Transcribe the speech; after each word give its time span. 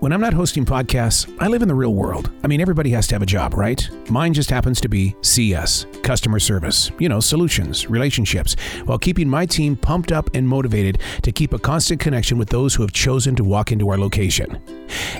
When 0.00 0.14
I'm 0.14 0.20
not 0.22 0.32
hosting 0.32 0.64
podcasts, 0.64 1.30
I 1.40 1.48
live 1.48 1.60
in 1.60 1.68
the 1.68 1.74
real 1.74 1.92
world. 1.92 2.30
I 2.42 2.46
mean, 2.46 2.62
everybody 2.62 2.88
has 2.92 3.06
to 3.08 3.14
have 3.14 3.20
a 3.20 3.26
job, 3.26 3.52
right? 3.52 3.86
Mine 4.08 4.32
just 4.32 4.48
happens 4.48 4.80
to 4.80 4.88
be 4.88 5.14
CS, 5.20 5.84
customer 6.02 6.38
service, 6.38 6.90
you 6.98 7.06
know, 7.10 7.20
solutions, 7.20 7.86
relationships, 7.90 8.56
while 8.86 8.96
keeping 8.96 9.28
my 9.28 9.44
team 9.44 9.76
pumped 9.76 10.10
up 10.10 10.30
and 10.32 10.48
motivated 10.48 11.02
to 11.20 11.32
keep 11.32 11.52
a 11.52 11.58
constant 11.58 12.00
connection 12.00 12.38
with 12.38 12.48
those 12.48 12.74
who 12.74 12.82
have 12.82 12.92
chosen 12.92 13.36
to 13.36 13.44
walk 13.44 13.72
into 13.72 13.90
our 13.90 13.98
location. 13.98 14.58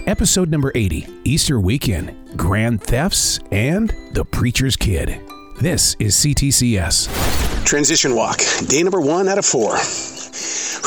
Episode 0.07 0.49
number 0.49 0.73
80 0.75 1.07
Easter 1.25 1.61
Weekend 1.61 2.39
Grand 2.39 2.83
Thefts 2.83 3.39
and 3.53 3.93
The 4.15 4.25
Preacher's 4.25 4.77
Kid. 4.77 5.21
This 5.61 5.95
is 5.99 6.17
CTCS. 6.17 7.67
Transition 7.67 8.15
walk, 8.17 8.39
day 8.67 8.83
number 8.83 9.03
one 9.03 9.29
out 9.29 9.37
of 9.37 9.45
four. 9.45 9.77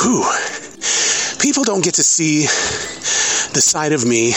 Whew. 0.01 0.25
People 1.39 1.63
don't 1.63 1.83
get 1.83 1.93
to 1.95 2.03
see 2.03 2.47
the 3.53 3.61
side 3.61 3.93
of 3.93 4.05
me 4.05 4.31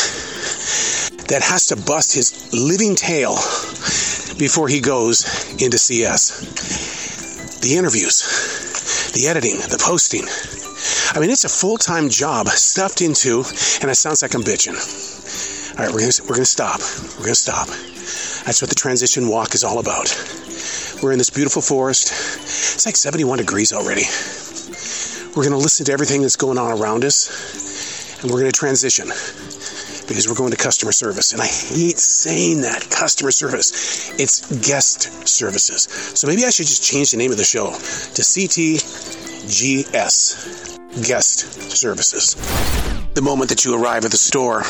that 1.28 1.42
has 1.42 1.66
to 1.68 1.76
bust 1.76 2.14
his 2.14 2.52
living 2.52 2.94
tail 2.94 3.34
before 4.38 4.68
he 4.68 4.80
goes 4.80 5.24
into 5.62 5.78
CS. 5.78 7.60
The 7.60 7.76
interviews, 7.76 9.10
the 9.12 9.26
editing, 9.26 9.56
the 9.56 9.80
posting. 9.82 10.24
I 11.16 11.20
mean, 11.20 11.30
it's 11.30 11.44
a 11.44 11.48
full 11.48 11.78
time 11.78 12.10
job 12.10 12.48
stuffed 12.48 13.00
into, 13.00 13.42
and 13.80 13.90
it 13.90 13.96
sounds 13.96 14.22
like 14.22 14.34
I'm 14.34 14.42
bitching. 14.42 14.76
All 15.78 15.84
right, 15.84 15.92
we're 15.92 16.00
gonna, 16.00 16.12
we're 16.28 16.36
gonna 16.36 16.44
stop. 16.44 16.80
We're 17.18 17.32
gonna 17.32 17.34
stop. 17.34 17.68
That's 18.46 18.62
what 18.62 18.68
the 18.68 18.76
transition 18.76 19.28
walk 19.28 19.54
is 19.54 19.64
all 19.64 19.78
about. 19.78 20.14
We're 21.02 21.12
in 21.12 21.18
this 21.18 21.30
beautiful 21.30 21.62
forest. 21.62 22.12
It's 22.12 22.86
like 22.86 22.96
71 22.96 23.38
degrees 23.38 23.72
already. 23.72 24.04
We're 25.36 25.44
to 25.44 25.58
listen 25.58 25.84
to 25.86 25.92
everything 25.92 26.22
that's 26.22 26.36
going 26.36 26.56
on 26.56 26.80
around 26.80 27.04
us, 27.04 27.28
and 28.22 28.30
we're 28.30 28.40
going 28.40 28.50
to 28.50 28.58
transition 28.58 29.08
because 30.06 30.28
we're 30.28 30.34
going 30.34 30.52
to 30.52 30.56
customer 30.56 30.92
service. 30.92 31.32
And 31.32 31.42
I 31.42 31.46
hate 31.46 31.98
saying 31.98 32.60
that 32.62 32.88
customer 32.90 33.30
service. 33.30 34.10
It's 34.18 34.40
guest 34.66 35.26
services. 35.26 35.82
So 36.14 36.26
maybe 36.26 36.44
I 36.44 36.50
should 36.50 36.66
just 36.66 36.82
change 36.82 37.10
the 37.10 37.16
name 37.16 37.30
of 37.32 37.36
the 37.36 37.44
show 37.44 37.70
to 37.70 38.22
CTGS 38.22 39.56
Guest 41.06 41.38
Services. 41.70 42.34
The 43.14 43.22
moment 43.22 43.50
that 43.50 43.64
you 43.64 43.74
arrive 43.80 44.04
at 44.04 44.10
the 44.10 44.16
store, 44.16 44.62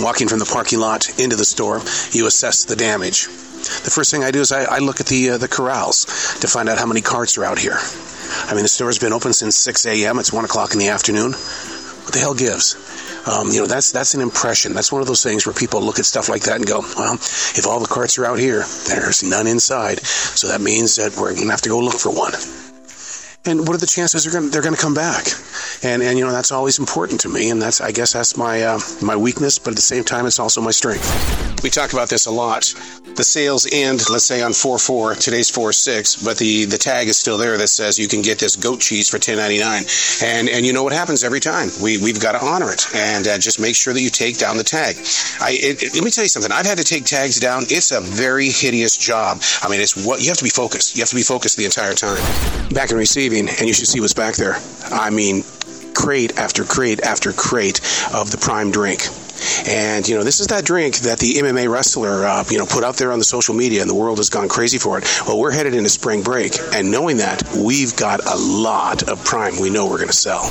walking 0.00 0.28
from 0.28 0.38
the 0.38 0.50
parking 0.50 0.78
lot 0.78 1.18
into 1.18 1.36
the 1.36 1.44
store, 1.44 1.80
you 2.12 2.26
assess 2.26 2.64
the 2.64 2.76
damage. 2.76 3.24
The 3.24 3.90
first 3.90 4.10
thing 4.10 4.22
I 4.22 4.30
do 4.30 4.40
is 4.40 4.52
I, 4.52 4.64
I 4.64 4.78
look 4.78 5.00
at 5.00 5.06
the 5.06 5.30
uh, 5.30 5.38
the 5.38 5.48
corrals 5.48 6.04
to 6.40 6.46
find 6.46 6.68
out 6.68 6.78
how 6.78 6.86
many 6.86 7.00
carts 7.00 7.36
are 7.38 7.44
out 7.44 7.58
here. 7.58 7.76
I 8.46 8.54
mean, 8.54 8.62
the 8.62 8.68
store's 8.68 8.98
been 8.98 9.12
open 9.12 9.32
since 9.32 9.56
6 9.56 9.86
a.m. 9.86 10.18
It's 10.18 10.32
1 10.32 10.44
o'clock 10.44 10.74
in 10.74 10.78
the 10.78 10.88
afternoon. 10.88 11.34
What 12.08 12.14
the 12.14 12.20
hell 12.20 12.32
gives? 12.32 12.74
Um, 13.28 13.50
you 13.50 13.60
know, 13.60 13.66
that's 13.66 13.92
that's 13.92 14.14
an 14.14 14.22
impression. 14.22 14.72
That's 14.72 14.90
one 14.90 15.02
of 15.02 15.06
those 15.06 15.22
things 15.22 15.44
where 15.44 15.52
people 15.52 15.82
look 15.82 15.98
at 15.98 16.06
stuff 16.06 16.30
like 16.30 16.44
that 16.44 16.56
and 16.56 16.66
go, 16.66 16.80
well, 16.96 17.12
if 17.12 17.66
all 17.66 17.80
the 17.80 17.86
carts 17.86 18.16
are 18.16 18.24
out 18.24 18.38
here, 18.38 18.64
there's 18.88 19.22
none 19.22 19.46
inside. 19.46 20.00
So 20.00 20.48
that 20.48 20.62
means 20.62 20.96
that 20.96 21.14
we're 21.20 21.34
going 21.34 21.44
to 21.44 21.50
have 21.50 21.60
to 21.60 21.68
go 21.68 21.78
look 21.78 22.00
for 22.00 22.08
one. 22.08 22.32
And 23.44 23.68
what 23.68 23.76
are 23.76 23.78
the 23.78 23.86
chances 23.86 24.24
they're 24.24 24.32
going 24.32 24.50
they're 24.50 24.62
going 24.62 24.74
to 24.74 24.80
come 24.80 24.94
back? 24.94 25.26
And 25.82 26.02
and 26.02 26.18
you 26.18 26.24
know 26.24 26.32
that's 26.32 26.50
always 26.50 26.78
important 26.78 27.20
to 27.20 27.28
me, 27.28 27.50
and 27.50 27.60
that's 27.60 27.82
I 27.82 27.92
guess 27.92 28.14
that's 28.14 28.38
my 28.38 28.62
uh, 28.62 28.80
my 29.02 29.14
weakness, 29.14 29.58
but 29.58 29.72
at 29.72 29.76
the 29.76 29.82
same 29.82 30.02
time 30.02 30.24
it's 30.24 30.38
also 30.38 30.62
my 30.62 30.70
strength. 30.70 31.04
We 31.62 31.70
talk 31.70 31.92
about 31.92 32.08
this 32.08 32.26
a 32.26 32.30
lot. 32.30 32.72
The 33.16 33.24
sales 33.24 33.66
end, 33.72 34.08
let's 34.10 34.24
say 34.24 34.42
on 34.42 34.52
four 34.52 34.78
four. 34.78 35.14
Today's 35.14 35.50
four 35.50 35.72
six, 35.72 36.14
but 36.22 36.38
the 36.38 36.66
the 36.66 36.78
tag 36.78 37.08
is 37.08 37.16
still 37.16 37.36
there 37.36 37.58
that 37.58 37.66
says 37.66 37.98
you 37.98 38.06
can 38.06 38.22
get 38.22 38.38
this 38.38 38.54
goat 38.54 38.80
cheese 38.80 39.10
for 39.10 39.18
ten 39.18 39.36
ninety 39.38 39.58
nine. 39.58 39.82
And 40.22 40.48
and 40.48 40.64
you 40.64 40.72
know 40.72 40.84
what 40.84 40.92
happens 40.92 41.24
every 41.24 41.40
time? 41.40 41.68
We 41.82 41.98
we've 41.98 42.20
got 42.20 42.32
to 42.32 42.44
honor 42.44 42.70
it 42.72 42.86
and 42.94 43.26
uh, 43.26 43.38
just 43.38 43.60
make 43.60 43.74
sure 43.74 43.92
that 43.92 44.00
you 44.00 44.08
take 44.08 44.38
down 44.38 44.56
the 44.56 44.62
tag. 44.62 44.96
I 45.40 45.50
it, 45.60 45.82
it- 45.82 45.94
let 45.94 46.04
me 46.04 46.12
tell 46.12 46.24
you 46.24 46.28
something. 46.28 46.52
I've 46.52 46.66
had 46.66 46.78
to 46.78 46.84
take 46.84 47.04
tags 47.04 47.40
down. 47.40 47.64
It's 47.68 47.90
a 47.90 48.00
very 48.00 48.48
hideous 48.50 48.96
job. 48.96 49.42
I 49.60 49.68
mean, 49.68 49.80
it's 49.80 49.96
what 50.06 50.20
you 50.22 50.28
have 50.28 50.38
to 50.38 50.44
be 50.44 50.50
focused. 50.50 50.94
You 50.96 51.02
have 51.02 51.08
to 51.10 51.16
be 51.16 51.22
focused 51.22 51.56
the 51.56 51.64
entire 51.64 51.94
time. 51.94 52.22
Back 52.72 52.92
in 52.92 52.96
receiving, 52.96 53.48
and 53.48 53.62
you 53.62 53.72
should 53.74 53.88
see 53.88 53.98
what's 54.00 54.14
back 54.14 54.36
there. 54.36 54.56
I 54.92 55.10
mean, 55.10 55.42
crate 55.92 56.38
after 56.38 56.62
crate 56.62 57.00
after 57.02 57.32
crate 57.32 57.80
of 58.14 58.30
the 58.30 58.38
prime 58.38 58.70
drink. 58.70 59.02
And 59.66 60.08
you 60.08 60.16
know, 60.16 60.24
this 60.24 60.40
is 60.40 60.48
that 60.48 60.64
drink 60.64 60.98
that 60.98 61.18
the 61.18 61.34
MMA 61.34 61.70
wrestler, 61.70 62.24
uh, 62.24 62.44
you 62.50 62.58
know, 62.58 62.66
put 62.66 62.84
out 62.84 62.96
there 62.96 63.12
on 63.12 63.18
the 63.18 63.24
social 63.24 63.54
media, 63.54 63.80
and 63.80 63.90
the 63.90 63.94
world 63.94 64.18
has 64.18 64.30
gone 64.30 64.48
crazy 64.48 64.78
for 64.78 64.98
it. 64.98 65.04
Well, 65.26 65.38
we're 65.38 65.52
headed 65.52 65.74
into 65.74 65.88
spring 65.88 66.22
break, 66.22 66.52
and 66.72 66.90
knowing 66.90 67.18
that, 67.18 67.42
we've 67.56 67.96
got 67.96 68.24
a 68.26 68.36
lot 68.36 69.08
of 69.08 69.24
prime. 69.24 69.60
We 69.60 69.70
know 69.70 69.86
we're 69.86 69.98
going 69.98 70.08
to 70.08 70.12
sell. 70.12 70.50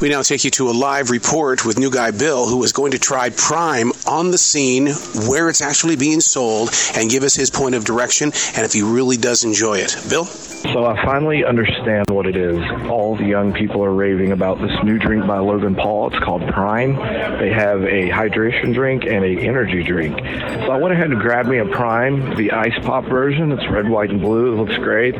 We 0.00 0.08
now 0.08 0.22
take 0.22 0.44
you 0.44 0.50
to 0.52 0.70
a 0.70 0.72
live 0.72 1.10
report 1.10 1.64
with 1.64 1.78
new 1.78 1.90
guy 1.90 2.10
Bill, 2.12 2.46
who 2.46 2.62
is 2.62 2.72
going 2.72 2.92
to 2.92 2.98
try 2.98 3.30
Prime 3.30 3.92
on 4.06 4.30
the 4.30 4.38
scene 4.38 4.88
where 5.28 5.48
it's 5.48 5.60
actually 5.60 5.96
being 5.96 6.20
sold 6.20 6.70
and 6.94 7.10
give 7.10 7.22
us 7.22 7.34
his 7.34 7.50
point 7.50 7.74
of 7.74 7.84
direction 7.84 8.32
and 8.54 8.64
if 8.64 8.72
he 8.72 8.82
really 8.82 9.16
does 9.16 9.44
enjoy 9.44 9.78
it. 9.78 9.96
Bill? 10.08 10.24
So 10.62 10.84
I 10.84 11.00
finally 11.04 11.44
understand 11.44 12.10
what 12.10 12.26
it 12.26 12.36
is. 12.36 12.58
All 12.90 13.14
the 13.14 13.24
young 13.24 13.52
people 13.52 13.84
are 13.84 13.92
raving 13.92 14.32
about 14.32 14.60
this 14.60 14.72
new 14.82 14.98
drink 14.98 15.24
by 15.24 15.38
Logan 15.38 15.76
Paul. 15.76 16.08
It's 16.08 16.18
called 16.18 16.46
Prime. 16.48 16.96
They 17.38 17.50
have 17.50 17.82
a 17.84 18.10
hydration 18.10 18.74
drink 18.74 19.04
and 19.04 19.24
a 19.24 19.40
energy 19.40 19.84
drink. 19.84 20.18
So 20.18 20.72
I 20.72 20.76
went 20.76 20.92
ahead 20.92 21.12
and 21.12 21.20
grabbed 21.20 21.48
me 21.48 21.58
a 21.58 21.64
Prime, 21.64 22.34
the 22.34 22.50
ice 22.50 22.76
pop 22.82 23.04
version. 23.04 23.52
It's 23.52 23.68
red, 23.70 23.88
white, 23.88 24.10
and 24.10 24.20
blue. 24.20 24.52
It 24.52 24.56
looks 24.56 24.76
great. 24.78 25.14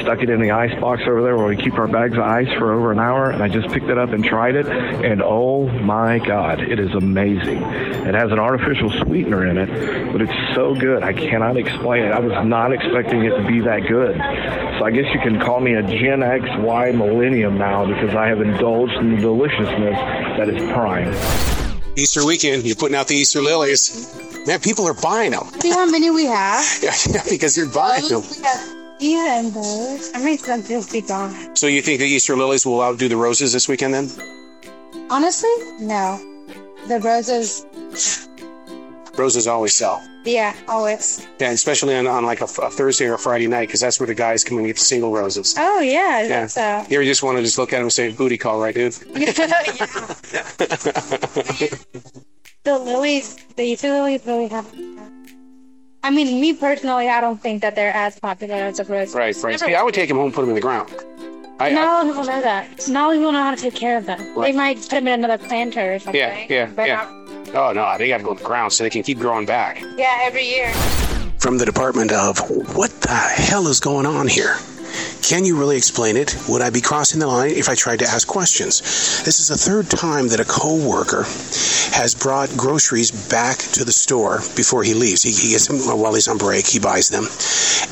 Stuck 0.00 0.22
it 0.22 0.30
in 0.30 0.40
the 0.40 0.52
ice 0.52 0.78
box 0.80 1.02
over 1.06 1.22
there 1.22 1.36
where 1.36 1.46
we 1.46 1.56
keep 1.56 1.74
our 1.74 1.86
bags 1.86 2.14
of 2.14 2.22
ice 2.22 2.48
for 2.58 2.72
over 2.72 2.90
an 2.90 2.98
hour, 2.98 3.30
and 3.30 3.42
I 3.42 3.48
just 3.48 3.68
picked 3.68 3.90
it 3.90 3.98
up 3.98 4.10
and 4.10 4.24
tried 4.24 4.56
it. 4.56 4.66
And 4.68 5.22
oh 5.22 5.68
my 5.68 6.18
God, 6.18 6.60
it 6.60 6.80
is 6.80 6.94
amazing. 6.94 7.62
It 7.62 8.14
has 8.14 8.32
an 8.32 8.38
artificial 8.38 8.90
sweetener 9.04 9.46
in 9.46 9.58
it, 9.58 10.12
but 10.12 10.22
it's 10.22 10.54
so 10.54 10.74
good. 10.74 11.02
I 11.02 11.12
cannot 11.12 11.58
explain 11.58 12.04
it. 12.04 12.12
I 12.12 12.20
was 12.20 12.46
not 12.46 12.72
expecting 12.72 13.24
it 13.24 13.36
to 13.36 13.46
be 13.46 13.60
that 13.60 13.86
good. 13.86 14.18
So 14.78 14.84
I 14.84 14.92
guess 14.92 15.12
you 15.12 15.20
can 15.20 15.40
call 15.40 15.58
me 15.58 15.74
a 15.74 15.82
Gen 15.82 16.22
X 16.22 16.44
Y 16.58 16.92
millennium 16.92 17.58
now 17.58 17.84
because 17.84 18.14
I 18.14 18.28
have 18.28 18.40
indulged 18.40 18.94
in 18.94 19.16
the 19.16 19.20
deliciousness 19.20 19.96
that 20.38 20.48
is 20.48 20.62
Prime. 20.72 21.12
Easter 21.96 22.24
weekend, 22.24 22.64
you're 22.64 22.76
putting 22.76 22.94
out 22.94 23.08
the 23.08 23.16
Easter 23.16 23.40
lilies. 23.40 24.14
Man, 24.46 24.60
people 24.60 24.86
are 24.86 24.94
buying 24.94 25.32
them. 25.32 25.46
See 25.60 25.70
how 25.70 25.84
many 25.90 26.10
we 26.10 26.26
have? 26.26 26.64
Yeah, 26.82 27.22
because 27.28 27.56
you're 27.56 27.72
buying 27.72 28.06
them. 28.06 28.22
We 28.22 28.40
got 28.40 28.78
yeah, 29.00 29.40
and 29.40 29.52
those. 29.52 30.12
I 30.14 30.24
mean, 30.24 30.38
some 30.38 30.62
just 30.62 30.92
be 30.92 31.00
gone. 31.00 31.56
So 31.56 31.66
you 31.66 31.82
think 31.82 31.98
the 31.98 32.06
Easter 32.06 32.36
lilies 32.36 32.64
will 32.64 32.80
outdo 32.80 33.08
the 33.08 33.16
roses 33.16 33.52
this 33.52 33.68
weekend 33.68 33.94
then? 33.94 34.08
Honestly, 35.10 35.50
no. 35.80 36.18
The 36.86 37.00
roses, 37.00 37.66
Roses 39.18 39.46
always 39.46 39.74
sell. 39.74 40.02
yeah, 40.24 40.54
always. 40.68 41.26
Yeah, 41.40 41.50
especially 41.50 41.94
on, 41.96 42.06
on 42.06 42.24
like 42.24 42.40
a, 42.40 42.44
a 42.44 42.70
Thursday 42.70 43.06
or 43.06 43.14
a 43.14 43.18
Friday 43.18 43.46
night, 43.48 43.66
because 43.68 43.80
that's 43.80 43.98
where 43.98 44.06
the 44.06 44.14
guys 44.14 44.44
come 44.44 44.58
and 44.58 44.66
get 44.66 44.76
the 44.76 44.82
single 44.82 45.12
roses. 45.12 45.54
Oh 45.58 45.80
yeah, 45.80 46.22
Yeah. 46.22 46.28
that's 46.28 46.56
uh, 46.56 46.84
You 46.88 46.98
ever 46.98 47.04
just 47.04 47.22
want 47.22 47.36
to 47.38 47.42
just 47.42 47.58
look 47.58 47.72
at 47.72 47.76
them 47.76 47.84
and 47.84 47.92
say, 47.92 48.12
booty 48.12 48.38
call, 48.38 48.60
right, 48.60 48.74
dude? 48.74 48.96
yeah. 49.14 49.32
the 52.64 52.78
lilies, 52.78 53.36
the 53.56 53.62
Easter 53.62 53.90
lilies 53.90 54.24
really 54.26 54.48
have. 54.48 54.66
I 56.02 56.10
mean, 56.10 56.40
me 56.40 56.52
personally, 56.54 57.08
I 57.08 57.20
don't 57.20 57.40
think 57.40 57.60
that 57.62 57.74
they're 57.74 57.94
as 57.94 58.18
popular 58.20 58.54
as 58.54 58.76
the 58.78 58.84
roses. 58.84 59.14
right, 59.14 59.34
right. 59.42 59.58
See, 59.60 59.74
I 59.74 59.82
would 59.82 59.94
take 59.94 60.08
them 60.08 60.16
home 60.18 60.26
and 60.26 60.34
put 60.34 60.42
them 60.42 60.50
in 60.50 60.54
the 60.54 60.60
ground. 60.60 60.94
I, 61.60 61.70
Not 61.70 61.86
lot 61.86 62.06
of 62.06 62.12
people 62.12 62.24
know 62.32 62.40
that. 62.40 62.88
Not 62.88 63.10
of 63.10 63.16
people 63.18 63.32
know 63.32 63.42
how 63.42 63.50
to 63.54 63.60
take 63.60 63.74
care 63.74 63.96
of 63.98 64.06
them. 64.06 64.20
Right. 64.36 64.52
They 64.52 64.56
might 64.56 64.76
put 64.78 64.90
them 64.90 65.08
in 65.08 65.24
another 65.24 65.44
planter 65.44 65.94
or 65.94 65.98
something. 65.98 66.20
yeah, 66.20 66.46
yeah, 66.48 66.66
but 66.66 66.86
yeah. 66.86 67.10
Oh 67.54 67.72
no, 67.72 67.96
they 67.98 68.08
got 68.08 68.18
to 68.18 68.24
go 68.24 68.34
to 68.34 68.38
the 68.40 68.46
ground 68.46 68.72
so 68.72 68.84
they 68.84 68.90
can 68.90 69.02
keep 69.02 69.18
growing 69.18 69.46
back. 69.46 69.80
Yeah, 69.96 70.18
every 70.22 70.46
year. 70.46 70.72
From 71.38 71.58
the 71.58 71.64
department 71.64 72.12
of 72.12 72.38
what 72.76 72.90
the 73.00 73.08
hell 73.08 73.68
is 73.68 73.80
going 73.80 74.06
on 74.06 74.26
here? 74.28 74.56
Can 75.28 75.44
you 75.44 75.58
really 75.58 75.76
explain 75.76 76.16
it? 76.16 76.34
Would 76.48 76.62
I 76.62 76.70
be 76.70 76.80
crossing 76.80 77.20
the 77.20 77.26
line 77.26 77.50
if 77.50 77.68
I 77.68 77.74
tried 77.74 77.98
to 77.98 78.06
ask 78.06 78.26
questions? 78.26 78.80
This 79.24 79.40
is 79.40 79.48
the 79.48 79.58
third 79.58 79.90
time 79.90 80.28
that 80.28 80.40
a 80.40 80.44
co-worker 80.46 81.24
has 81.92 82.14
brought 82.14 82.56
groceries 82.56 83.10
back 83.28 83.58
to 83.76 83.84
the 83.84 83.92
store 83.92 84.38
before 84.56 84.84
he 84.84 84.94
leaves. 84.94 85.22
He, 85.22 85.32
he 85.32 85.50
gets 85.50 85.66
them 85.66 86.00
while 86.00 86.14
he's 86.14 86.28
on 86.28 86.38
break. 86.38 86.66
He 86.66 86.78
buys 86.78 87.10
them, 87.10 87.24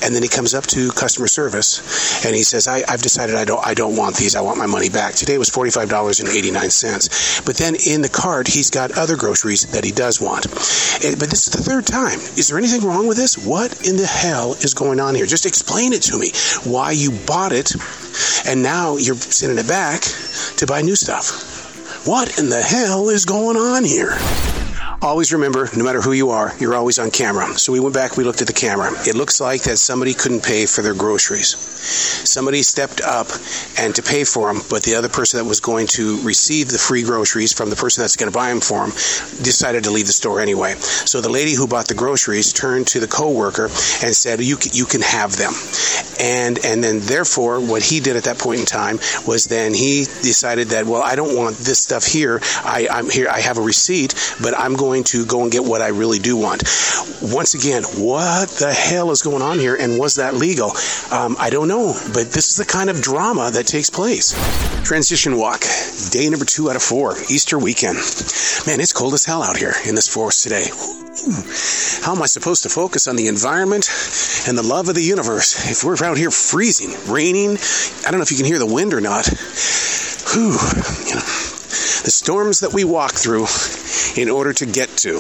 and 0.03 0.15
then 0.15 0.23
he 0.23 0.31
comes 0.31 0.55
up 0.55 0.65
to 0.69 0.89
customer 0.93 1.29
service 1.29 2.25
and 2.25 2.35
he 2.35 2.43
says, 2.43 2.69
I, 2.69 2.85
"I've 2.89 3.03
decided 3.03 3.35
I 3.35 3.45
don't 3.45 3.61
I 3.67 3.75
don't 3.75 3.97
want 3.97 4.17
these. 4.17 4.35
I 4.35 4.41
want 4.41 4.57
my 4.57 4.67
money 4.67 4.89
back." 4.89 5.13
Today 5.15 5.35
it 5.35 5.39
was 5.39 5.51
forty 5.51 5.71
five 5.71 5.91
dollars 5.91 6.21
and 6.21 6.31
eighty 6.31 6.51
nine 6.51 6.71
cents, 6.71 7.43
but 7.43 7.59
then 7.59 7.75
in 7.87 8.01
the 8.01 8.09
cart 8.09 8.49
he's 8.49 8.71
got 8.71 8.97
other 8.97 9.17
groceries 9.17 9.67
that 9.73 9.85
he 9.85 9.93
does 9.93 10.23
want. 10.23 10.49
But 10.49 11.29
this 11.29 11.49
is 11.49 11.53
the 11.53 11.63
third 11.63 11.85
time. 11.85 12.19
Is 12.41 12.49
there 12.49 12.57
anything 12.57 12.81
wrong 12.81 13.07
with 13.07 13.19
this? 13.19 13.37
What 13.37 13.87
in 13.87 13.99
the 13.99 14.07
hell 14.07 14.55
is 14.55 14.73
going 14.73 15.01
on 15.01 15.15
here? 15.15 15.27
Just 15.27 15.45
explain 15.45 15.93
it 15.93 16.01
to 16.09 16.17
me. 16.19 16.33
Why 16.65 16.93
you 16.93 17.11
bought 17.27 17.53
it, 17.53 17.75
and 18.47 18.63
now 18.63 18.97
you're 18.97 19.17
sending 19.17 19.59
it 19.59 19.69
back 19.69 20.03
to 20.57 20.67
buy 20.67 20.83
new 20.83 20.97
stuff. 20.97 22.07
What 22.07 22.39
in 22.39 22.49
the 22.49 22.63
hell 22.63 23.09
is 23.09 23.25
going 23.25 23.57
on 23.57 23.85
here? 23.85 24.17
Always 25.03 25.33
remember, 25.33 25.69
no 25.77 25.85
matter 25.85 26.01
who 26.01 26.13
you 26.13 26.31
are, 26.31 26.53
you're 26.59 26.75
always 26.75 26.99
on 26.99 27.11
camera. 27.11 27.47
So 27.59 27.71
we 27.71 27.81
went 27.81 27.95
back, 27.95 28.17
we 28.17 28.25
looked 28.25 28.41
at 28.41 28.47
the 28.47 28.53
camera. 28.55 28.91
It 29.07 29.15
looks 29.15 29.41
like 29.41 29.63
that 29.65 29.77
somebody 29.77 30.15
couldn't 30.15 30.43
pay 30.43 30.65
for 30.65 30.81
their 30.81 30.95
groceries. 30.95 31.55
Somebody 31.55 32.63
stepped 32.63 33.03
up 33.03 33.29
and 33.79 33.95
to 33.95 34.03
pay 34.03 34.25
for 34.25 34.53
them, 34.53 34.63
but 34.71 34.83
the 34.85 34.95
other 34.95 35.11
person 35.11 35.39
that 35.39 35.49
was 35.49 35.61
going 35.61 35.87
to 35.89 36.21
receive 36.23 36.71
the 36.71 36.79
free 36.79 37.03
groceries 37.03 37.53
from 37.53 37.69
the 37.69 37.77
person 37.77 38.03
that's 38.03 38.17
going 38.17 38.33
to 38.33 38.37
buy 38.37 38.49
them 38.49 38.61
for 38.61 38.87
them 38.87 38.91
decided 39.45 39.85
to 39.85 39.91
leave 39.91 40.07
the 40.07 40.13
store 40.13 40.41
anyway. 40.41 40.75
So 40.75 41.21
the 41.21 41.29
lady 41.29 41.55
who 41.55 41.69
bought 41.69 41.89
the 41.89 41.95
groceries 41.95 42.53
turned 42.53 42.87
to 42.89 43.01
the 43.01 43.07
coworker 43.07 43.67
and 43.67 44.17
said, 44.17 44.41
"You 44.41 44.57
can, 44.57 44.73
you 44.75 44.87
can 44.87 45.03
have 45.03 45.37
them." 45.37 45.53
And 46.19 46.59
and 46.65 46.83
then 46.83 47.01
therefore, 47.01 47.61
what 47.61 47.83
he 47.83 48.01
did 48.01 48.17
at 48.17 48.25
that 48.25 48.39
point 48.39 48.61
in 48.61 48.67
time 48.67 48.99
was 49.27 49.45
then 49.45 49.75
he 49.75 50.05
decided 50.23 50.69
that, 50.69 50.87
well, 50.87 51.03
I 51.03 51.15
don't 51.15 51.37
want 51.37 51.57
this 51.59 51.79
stuff 51.79 52.07
here. 52.07 52.41
I, 52.65 52.89
I'm 52.91 53.11
here. 53.11 53.29
I 53.29 53.41
have 53.41 53.59
a 53.59 53.63
receipt, 53.63 54.15
but 54.43 54.59
I'm 54.59 54.75
going 54.75 54.86
to 55.05 55.27
go 55.27 55.43
and 55.43 55.51
get 55.51 55.65
what 55.65 55.83
I 55.83 55.89
really 55.89 56.19
do 56.19 56.37
want. 56.37 56.63
Once 57.23 57.55
again, 57.55 57.83
what 57.97 58.49
the 58.51 58.73
hell 58.73 59.11
is 59.11 59.23
going 59.23 59.43
on 59.43 59.59
here, 59.59 59.77
and 59.77 59.99
was 59.99 60.17
that 60.17 60.35
legal? 60.35 60.71
Um, 61.11 61.37
I 61.39 61.51
don't 61.51 61.69
know, 61.69 61.95
but 62.13 62.31
this 62.31 62.51
is 62.51 62.57
the 62.57 62.65
kind 62.65 62.89
of 62.91 63.03
drama 63.03 63.51
that 63.53 63.67
takes 63.67 63.91
place. 63.91 64.35
Transition 64.85 65.37
walk, 65.37 65.65
day 66.11 66.29
number 66.29 66.45
two 66.45 66.71
out 66.71 66.77
of 66.77 66.83
four, 66.83 67.17
Easter 67.31 67.59
weekend. 67.59 67.97
Man, 68.67 68.81
it's 68.81 68.93
cold 68.93 69.15
as 69.15 69.25
hell 69.25 69.43
out 69.43 69.57
here 69.57 69.75
in 69.87 69.95
this 69.95 70.09
forest 70.09 70.43
today. 70.43 70.67
How 72.05 72.15
am 72.15 72.23
I 72.23 72.27
supposed 72.27 72.63
to 72.63 72.69
focus 72.69 73.09
on 73.09 73.17
the 73.17 73.27
environment 73.27 73.89
and 74.47 74.57
the 74.57 74.63
love 74.63 74.89
of 74.89 74.95
the 74.95 75.03
universe 75.03 75.69
if 75.71 75.83
we're 75.83 75.97
out 76.05 76.17
here 76.17 76.31
freezing, 76.31 76.95
raining? 77.11 77.57
I 78.07 78.11
don't 78.11 78.21
know 78.21 78.23
if 78.23 78.31
you 78.31 78.37
can 78.37 78.47
hear 78.47 78.59
the 78.59 78.67
wind 78.67 78.95
or 78.95 79.01
not. 79.01 79.27
Whew, 80.33 80.59
you 81.09 81.15
know, 81.15 81.27
the 82.07 82.13
storms 82.13 82.61
that 82.61 82.73
we 82.73 82.85
walk 82.85 83.15
through 83.15 83.49
in 84.17 84.31
order 84.31 84.53
to 84.53 84.65
get 84.65 84.89
to. 84.97 85.19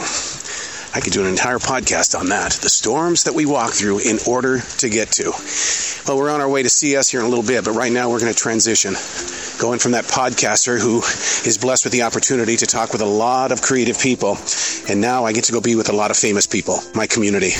I 0.94 1.00
could 1.00 1.12
do 1.12 1.20
an 1.20 1.26
entire 1.26 1.58
podcast 1.58 2.16
on 2.16 2.28
that. 2.28 2.52
The 2.52 2.68
storms 2.68 3.24
that 3.24 3.34
we 3.34 3.44
walk 3.44 3.72
through 3.72 3.98
in 3.98 4.20
order 4.24 4.60
to 4.60 4.88
get 4.88 5.10
to. 5.18 5.32
Well, 6.06 6.16
we're 6.16 6.30
on 6.30 6.40
our 6.40 6.48
way 6.48 6.62
to 6.62 6.70
CS 6.70 7.08
here 7.08 7.18
in 7.18 7.26
a 7.26 7.28
little 7.28 7.44
bit, 7.44 7.64
but 7.64 7.72
right 7.72 7.90
now 7.90 8.08
we're 8.08 8.20
going 8.20 8.32
to 8.32 8.38
transition. 8.38 8.94
Going 9.58 9.80
from 9.80 9.92
that 9.92 10.04
podcaster 10.04 10.80
who 10.80 10.98
is 11.44 11.58
blessed 11.60 11.86
with 11.86 11.92
the 11.92 12.02
opportunity 12.02 12.56
to 12.56 12.66
talk 12.66 12.92
with 12.92 13.02
a 13.02 13.04
lot 13.04 13.50
of 13.50 13.62
creative 13.62 13.98
people, 13.98 14.38
and 14.88 15.00
now 15.00 15.24
I 15.24 15.32
get 15.32 15.42
to 15.46 15.52
go 15.52 15.60
be 15.60 15.74
with 15.74 15.88
a 15.88 15.92
lot 15.92 16.12
of 16.12 16.16
famous 16.16 16.46
people, 16.46 16.78
my 16.94 17.08
community. 17.08 17.50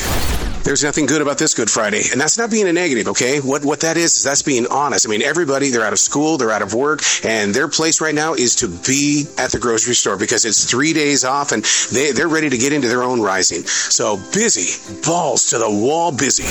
There's 0.67 0.83
nothing 0.83 1.07
good 1.07 1.23
about 1.23 1.39
this 1.39 1.55
Good 1.55 1.71
Friday, 1.71 2.03
and 2.11 2.21
that's 2.21 2.37
not 2.37 2.51
being 2.51 2.67
a 2.67 2.73
negative, 2.73 3.07
okay? 3.07 3.39
What 3.39 3.65
what 3.65 3.83
that 3.83 3.97
is 3.97 4.17
is 4.17 4.25
that's 4.25 4.43
being 4.43 4.67
honest. 4.67 5.07
I 5.07 5.11
mean, 5.11 5.23
everybody 5.23 5.71
they're 5.71 5.85
out 5.85 5.93
of 5.93 6.01
school, 6.01 6.39
they're 6.39 6.51
out 6.51 6.61
of 6.61 6.75
work, 6.75 7.03
and 7.23 7.55
their 7.55 7.69
place 7.69 8.01
right 8.01 8.13
now 8.13 8.35
is 8.35 8.57
to 8.57 8.67
be 8.67 9.27
at 9.39 9.53
the 9.53 9.61
grocery 9.61 9.95
store 9.95 10.17
because 10.17 10.45
it's 10.45 10.69
three 10.69 10.93
days 10.93 11.25
off, 11.25 11.53
and 11.53 11.63
they 11.93 12.11
they're 12.11 12.27
ready 12.27 12.51
to 12.51 12.59
get 12.59 12.73
into 12.73 12.89
their 12.89 13.05
own 13.05 13.21
rising. 13.21 13.63
So 13.63 14.17
busy, 14.35 14.75
balls 15.05 15.45
to 15.51 15.59
the 15.59 15.71
wall, 15.71 16.11
busy. 16.11 16.43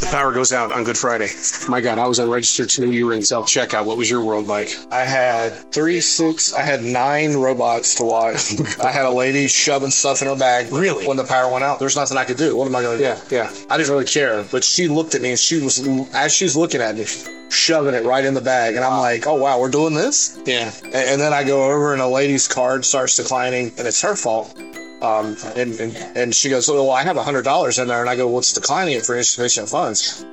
The 0.00 0.06
power 0.10 0.32
goes 0.32 0.52
out 0.52 0.72
on 0.72 0.82
Good 0.84 0.96
Friday. 0.96 1.28
My 1.68 1.80
God, 1.80 1.98
I 1.98 2.06
was 2.06 2.18
unregistered 2.18 2.70
too. 2.70 2.90
You 2.90 3.06
were 3.06 3.12
in 3.12 3.22
self 3.22 3.46
checkout. 3.46 3.84
What 3.84 3.96
was 3.98 4.10
your 4.10 4.24
world 4.24 4.46
like? 4.46 4.70
I 4.90 5.04
had 5.04 5.50
three, 5.72 6.00
six, 6.00 6.54
I 6.54 6.62
had 6.62 6.82
nine 6.82 7.34
robots 7.36 7.94
to 7.96 8.04
watch. 8.04 8.58
I 8.82 8.90
had 8.90 9.04
a 9.04 9.10
lady 9.10 9.46
shoving 9.46 9.90
stuff 9.90 10.22
in 10.22 10.28
her 10.28 10.36
bag. 10.36 10.72
Really? 10.72 11.06
When 11.06 11.16
the 11.18 11.24
power 11.24 11.52
went 11.52 11.64
out, 11.64 11.78
there's 11.78 11.96
nothing 11.96 12.16
I 12.16 12.24
could 12.24 12.38
do. 12.38 12.56
What 12.56 12.66
am 12.66 12.74
I 12.76 12.82
going 12.82 12.98
to 12.98 13.04
Yeah, 13.04 13.20
do? 13.28 13.34
yeah. 13.36 13.52
I 13.68 13.76
didn't 13.76 13.90
really 13.92 14.04
care, 14.06 14.42
but 14.50 14.64
she 14.64 14.88
looked 14.88 15.14
at 15.14 15.20
me 15.22 15.30
and 15.30 15.38
she 15.38 15.60
was, 15.62 15.86
as 16.14 16.32
she 16.34 16.44
was 16.44 16.56
looking 16.56 16.80
at 16.80 16.96
me, 16.96 17.04
shoving 17.50 17.94
it 17.94 18.04
right 18.04 18.24
in 18.24 18.32
the 18.34 18.40
bag. 18.40 18.76
And 18.76 18.84
I'm 18.84 18.98
like, 19.00 19.26
oh, 19.26 19.34
wow, 19.34 19.60
we're 19.60 19.70
doing 19.70 19.94
this? 19.94 20.38
Yeah. 20.46 20.72
And, 20.84 20.94
and 20.94 21.20
then 21.20 21.32
I 21.34 21.44
go 21.44 21.70
over 21.70 21.92
and 21.92 22.00
a 22.00 22.08
lady's 22.08 22.48
card 22.48 22.84
starts 22.86 23.16
declining 23.16 23.72
and 23.76 23.86
it's 23.86 24.00
her 24.02 24.16
fault. 24.16 24.58
Um, 25.02 25.36
and, 25.56 25.78
and, 25.80 25.96
and 26.16 26.34
she 26.34 26.50
goes, 26.50 26.68
well, 26.68 26.90
I 26.90 27.02
have 27.02 27.16
a 27.16 27.22
hundred 27.22 27.42
dollars 27.42 27.78
in 27.78 27.88
there. 27.88 28.00
And 28.00 28.10
I 28.10 28.16
go, 28.16 28.28
what's 28.28 28.52
declining 28.52 28.94
it 28.94 29.04
for 29.04 29.16
insufficient 29.16 29.68
funds? 29.68 30.24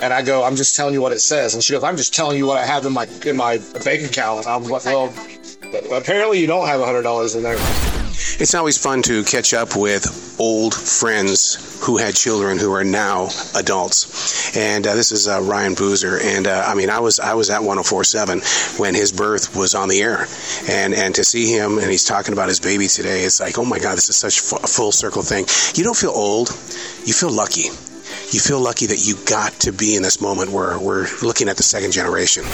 And 0.00 0.12
I 0.12 0.22
go, 0.22 0.44
I'm 0.44 0.56
just 0.56 0.76
telling 0.76 0.94
you 0.94 1.02
what 1.02 1.12
it 1.12 1.20
says. 1.20 1.54
And 1.54 1.62
she 1.62 1.72
goes, 1.72 1.82
I'm 1.82 1.96
just 1.96 2.14
telling 2.14 2.36
you 2.36 2.46
what 2.46 2.58
I 2.58 2.66
have 2.66 2.84
in 2.84 2.92
my, 2.92 3.06
in 3.24 3.36
my 3.36 3.58
bank 3.84 4.02
account. 4.02 4.46
And 4.46 4.48
I'm 4.48 4.64
like, 4.64 4.84
well, 4.84 5.14
apparently 5.92 6.40
you 6.40 6.46
don't 6.46 6.66
have 6.66 6.80
a 6.80 6.84
hundred 6.84 7.02
dollars 7.02 7.34
in 7.34 7.42
there. 7.42 7.95
It's 8.38 8.54
always 8.54 8.78
fun 8.78 9.02
to 9.02 9.24
catch 9.24 9.52
up 9.52 9.76
with 9.76 10.36
old 10.38 10.74
friends 10.74 11.84
who 11.84 11.98
had 11.98 12.14
children 12.14 12.58
who 12.58 12.72
are 12.72 12.84
now 12.84 13.28
adults. 13.54 14.56
And 14.56 14.86
uh, 14.86 14.94
this 14.94 15.12
is 15.12 15.28
uh, 15.28 15.42
Ryan 15.42 15.74
Boozer. 15.74 16.18
And 16.22 16.46
uh, 16.46 16.64
I 16.66 16.74
mean, 16.74 16.88
I 16.88 17.00
was 17.00 17.20
I 17.20 17.34
was 17.34 17.50
at 17.50 17.60
104.7 17.60 18.78
when 18.80 18.94
his 18.94 19.12
birth 19.12 19.54
was 19.54 19.74
on 19.74 19.88
the 19.88 20.00
air, 20.00 20.26
and 20.68 20.94
and 20.94 21.14
to 21.14 21.24
see 21.24 21.52
him 21.52 21.78
and 21.78 21.90
he's 21.90 22.04
talking 22.04 22.32
about 22.32 22.48
his 22.48 22.60
baby 22.60 22.86
today, 22.86 23.22
it's 23.22 23.40
like, 23.40 23.58
oh 23.58 23.64
my 23.64 23.78
God, 23.78 23.96
this 23.96 24.08
is 24.08 24.16
such 24.16 24.38
a 24.38 24.66
full 24.66 24.92
circle 24.92 25.22
thing. 25.22 25.44
You 25.74 25.84
don't 25.84 25.96
feel 25.96 26.10
old, 26.10 26.48
you 27.04 27.12
feel 27.12 27.30
lucky. 27.30 27.68
You 28.32 28.40
feel 28.40 28.60
lucky 28.60 28.86
that 28.86 29.06
you 29.06 29.14
got 29.24 29.52
to 29.60 29.72
be 29.72 29.94
in 29.94 30.02
this 30.02 30.20
moment 30.20 30.50
where 30.50 30.78
we're 30.78 31.06
looking 31.22 31.48
at 31.48 31.56
the 31.56 31.62
second 31.62 31.92
generation. 31.92 32.44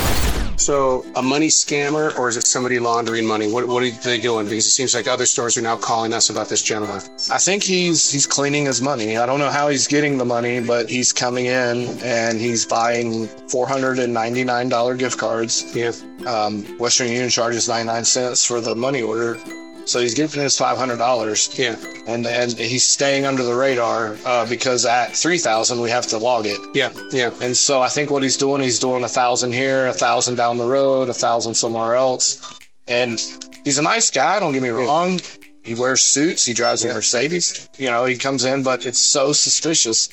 So, 0.57 1.05
a 1.17 1.23
money 1.23 1.49
scammer, 1.49 2.17
or 2.17 2.29
is 2.29 2.37
it 2.37 2.45
somebody 2.45 2.79
laundering 2.79 3.27
money? 3.27 3.51
What, 3.51 3.67
what 3.67 3.83
are 3.83 3.91
they 3.91 4.21
doing? 4.21 4.45
Because 4.47 4.67
it 4.67 4.71
seems 4.71 4.95
like 4.95 5.09
other 5.09 5.27
stores 5.27 5.57
are 5.57 5.63
now 5.63 5.77
calling 5.77 6.13
us 6.13 6.31
about 6.31 6.49
this 6.49 6.63
gentleman. 6.63 7.01
I 7.33 7.39
think 7.39 7.65
he's 7.65 8.11
he's 8.11 8.27
cleaning 8.27 8.67
his 8.67 8.81
money. 8.81 9.17
I 9.17 9.27
don't 9.27 9.41
know 9.41 9.51
how 9.51 9.69
he's 9.69 9.89
getting 9.89 10.19
the 10.19 10.25
money, 10.25 10.61
but 10.61 10.89
he's 10.89 11.13
coming 11.13 11.47
in 11.47 11.89
and 12.03 12.39
he's 12.41 12.65
buying 12.65 13.27
four 13.49 13.67
hundred 13.67 13.99
and 13.99 14.15
ninety 14.15 14.45
nine 14.45 14.69
dollar 14.69 14.95
gift 14.95 15.19
cards. 15.19 15.65
Yeah. 15.75 15.93
Um, 16.27 16.63
Western 16.79 17.09
Union 17.09 17.29
charges 17.31 17.69
ninety 17.69 17.87
nine 17.87 18.05
cents 18.05 18.45
for 18.45 18.61
the 18.61 18.75
money 18.77 19.03
order, 19.03 19.39
so 19.85 20.01
he's 20.01 20.15
giving 20.15 20.43
us 20.43 20.59
five 20.59 20.77
hundred 20.77 20.99
dollars. 20.99 21.59
Yeah. 21.59 21.77
And 22.07 22.27
and 22.27 22.53
he's 22.53 22.85
staying 22.85 23.27
under 23.27 23.43
the 23.43 23.55
radar 23.55 24.17
uh, 24.25 24.49
because 24.49 24.87
at 24.87 25.15
three 25.17 25.39
thousand 25.39 25.81
we 25.81 25.91
have 25.91 26.07
to 26.09 26.19
log 26.19 26.47
it. 26.47 26.61
Yeah. 26.75 26.91
Yeah. 27.11 27.31
And 27.41 27.57
so 27.57 27.81
I 27.81 27.89
think 27.89 28.11
what 28.11 28.23
he's 28.23 28.37
doing, 28.37 28.63
he's 28.63 28.79
doing 28.79 29.05
a 29.05 29.09
thousand 29.09 29.53
here, 29.53 29.87
a 29.87 29.93
thousand 29.93 30.37
down 30.37 30.59
the 30.59 30.67
road, 30.67 31.09
a 31.09 31.15
thousand 31.15 31.55
somewhere 31.55 31.95
else. 31.95 32.59
And 32.89 33.21
he's 33.65 33.79
a 33.79 33.83
nice 33.83 34.11
guy, 34.11 34.41
don't 34.41 34.53
get 34.53 34.63
me 34.63 34.71
wrong. 34.71 35.21
He 35.63 35.75
wears 35.75 36.03
suits, 36.03 36.45
he 36.45 36.55
drives 36.55 36.85
a 36.85 36.93
Mercedes. 36.93 37.69
You 37.79 37.91
know, 37.91 38.05
he 38.05 38.17
comes 38.17 38.45
in, 38.45 38.63
but 38.63 38.85
it's 38.85 38.99
so 38.99 39.33
suspicious. 39.33 40.09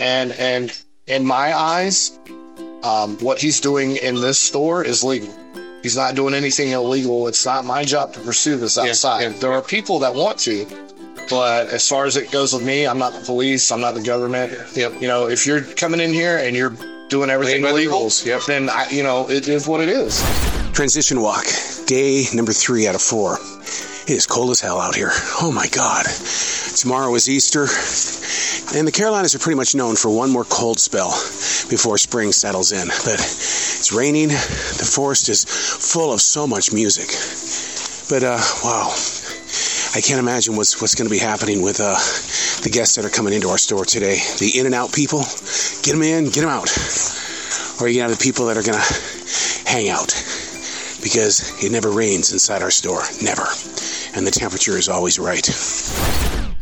And 0.00 0.32
and 0.32 0.76
in 1.06 1.26
my 1.26 1.54
eyes, 1.54 2.18
um, 2.82 3.18
what 3.18 3.38
he's 3.38 3.60
doing 3.60 3.96
in 3.96 4.14
this 4.14 4.38
store 4.38 4.82
is 4.82 5.04
legal. 5.04 5.34
He's 5.86 5.96
not 5.96 6.16
doing 6.16 6.34
anything 6.34 6.72
illegal. 6.72 7.28
It's 7.28 7.46
not 7.46 7.64
my 7.64 7.84
job 7.84 8.12
to 8.14 8.18
pursue 8.18 8.56
this 8.56 8.76
outside. 8.76 9.22
yeah. 9.22 9.28
There 9.38 9.52
are 9.52 9.62
people 9.62 10.00
that 10.00 10.12
want 10.12 10.36
to, 10.40 10.66
but 11.30 11.68
as 11.68 11.88
far 11.88 12.06
as 12.06 12.16
it 12.16 12.32
goes 12.32 12.52
with 12.52 12.64
me, 12.64 12.88
I'm 12.88 12.98
not 12.98 13.12
the 13.12 13.24
police. 13.24 13.70
I'm 13.70 13.80
not 13.80 13.94
the 13.94 14.02
government. 14.02 14.52
Yep. 14.74 15.00
You 15.00 15.06
know, 15.06 15.28
if 15.28 15.46
you're 15.46 15.60
coming 15.60 16.00
in 16.00 16.12
here 16.12 16.38
and 16.38 16.56
you're 16.56 16.74
doing 17.08 17.30
everything 17.30 17.62
Playing 17.62 17.88
by 17.88 17.98
the 17.98 18.22
yep. 18.26 18.40
then 18.48 18.68
I, 18.68 18.88
you 18.90 19.04
know 19.04 19.30
it 19.30 19.46
is 19.46 19.68
what 19.68 19.80
it 19.80 19.88
is. 19.88 20.20
Transition 20.72 21.20
walk, 21.20 21.44
day 21.86 22.24
number 22.34 22.52
three 22.52 22.88
out 22.88 22.96
of 22.96 23.00
four. 23.00 23.38
It 24.08 24.10
is 24.10 24.26
cold 24.26 24.50
as 24.50 24.60
hell 24.60 24.80
out 24.80 24.96
here. 24.96 25.12
Oh 25.40 25.52
my 25.54 25.68
God. 25.68 26.06
Tomorrow 26.76 27.14
is 27.14 27.26
Easter, 27.26 27.62
and 28.76 28.86
the 28.86 28.92
Carolinas 28.92 29.34
are 29.34 29.38
pretty 29.38 29.56
much 29.56 29.74
known 29.74 29.96
for 29.96 30.14
one 30.14 30.30
more 30.30 30.44
cold 30.44 30.78
spell 30.78 31.08
before 31.70 31.96
spring 31.96 32.32
settles 32.32 32.70
in. 32.70 32.86
But 33.02 33.14
it's 33.16 33.92
raining, 33.92 34.28
the 34.28 34.90
forest 34.94 35.30
is 35.30 35.44
full 35.44 36.12
of 36.12 36.20
so 36.20 36.46
much 36.46 36.74
music. 36.74 37.08
But, 38.10 38.24
uh, 38.24 38.38
wow. 38.62 38.92
I 39.96 40.02
can't 40.02 40.20
imagine 40.20 40.54
what's 40.56 40.78
what's 40.82 40.94
going 40.94 41.08
to 41.08 41.10
be 41.10 41.18
happening 41.18 41.62
with 41.62 41.80
uh, 41.80 41.96
the 42.62 42.68
guests 42.70 42.96
that 42.96 43.06
are 43.06 43.10
coming 43.10 43.32
into 43.32 43.48
our 43.48 43.56
store 43.56 43.86
today. 43.86 44.18
The 44.38 44.60
in 44.60 44.66
and 44.66 44.74
out 44.74 44.92
people, 44.92 45.20
get 45.82 45.92
them 45.92 46.02
in, 46.02 46.26
get 46.26 46.42
them 46.42 46.50
out. 46.50 46.68
Or 47.80 47.88
you 47.88 48.02
have 48.02 48.10
the 48.10 48.20
people 48.22 48.44
that 48.46 48.58
are 48.58 48.62
going 48.62 48.76
to 48.76 49.70
hang 49.70 49.88
out 49.88 50.12
because 51.02 51.64
it 51.64 51.72
never 51.72 51.90
rains 51.90 52.32
inside 52.32 52.60
our 52.60 52.70
store. 52.70 53.00
Never. 53.22 53.48
And 54.14 54.26
the 54.26 54.30
temperature 54.30 54.76
is 54.76 54.90
always 54.90 55.18
right. 55.18 55.46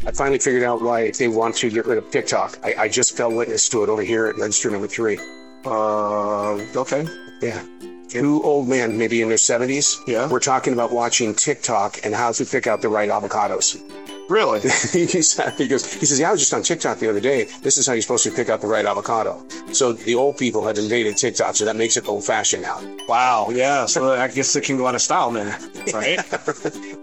I 0.06 0.12
finally 0.12 0.38
figured 0.38 0.64
out 0.64 0.82
why 0.82 1.10
they 1.12 1.28
want 1.28 1.56
to 1.56 1.70
get 1.70 1.86
rid 1.86 1.96
of 1.96 2.10
TikTok. 2.10 2.58
I, 2.62 2.74
I 2.78 2.88
just 2.88 3.16
fell 3.16 3.32
witness 3.32 3.68
to 3.70 3.82
it 3.84 3.88
over 3.88 4.02
here 4.02 4.26
at 4.26 4.36
register 4.36 4.70
number 4.70 4.86
three. 4.86 5.18
Uh, 5.64 6.52
okay. 6.76 7.06
Yeah. 7.40 7.64
Two 8.08 8.42
old 8.42 8.68
men, 8.68 8.98
maybe 8.98 9.22
in 9.22 9.28
their 9.28 9.38
70s. 9.38 9.96
Yeah. 10.06 10.28
We're 10.28 10.40
talking 10.40 10.74
about 10.74 10.92
watching 10.92 11.34
TikTok 11.34 12.04
and 12.04 12.14
how 12.14 12.32
to 12.32 12.44
pick 12.44 12.66
out 12.66 12.82
the 12.82 12.88
right 12.88 13.08
avocados. 13.08 13.80
Really? 14.28 14.60
he, 14.92 15.22
said, 15.22 15.54
he 15.54 15.68
goes, 15.68 15.92
he 15.92 16.06
says, 16.06 16.18
yeah, 16.18 16.28
I 16.28 16.32
was 16.32 16.40
just 16.40 16.54
on 16.54 16.62
TikTok 16.62 16.98
the 16.98 17.08
other 17.08 17.20
day. 17.20 17.44
This 17.62 17.76
is 17.76 17.86
how 17.86 17.92
you're 17.92 18.02
supposed 18.02 18.24
to 18.24 18.30
pick 18.30 18.48
out 18.48 18.60
the 18.60 18.66
right 18.66 18.84
avocado. 18.84 19.42
So 19.72 19.92
the 19.92 20.14
old 20.14 20.38
people 20.38 20.66
had 20.66 20.78
invaded 20.78 21.16
TikTok, 21.16 21.56
so 21.56 21.64
that 21.64 21.76
makes 21.76 21.96
it 21.96 22.08
old 22.08 22.24
fashioned 22.24 22.62
now. 22.62 22.80
Wow. 23.08 23.48
Yeah. 23.50 23.86
So 23.86 24.14
I 24.14 24.28
guess 24.28 24.54
it 24.56 24.64
can 24.64 24.76
go 24.76 24.86
out 24.86 24.94
of 24.94 25.02
style 25.02 25.30
then, 25.30 25.46
right? 25.94 26.18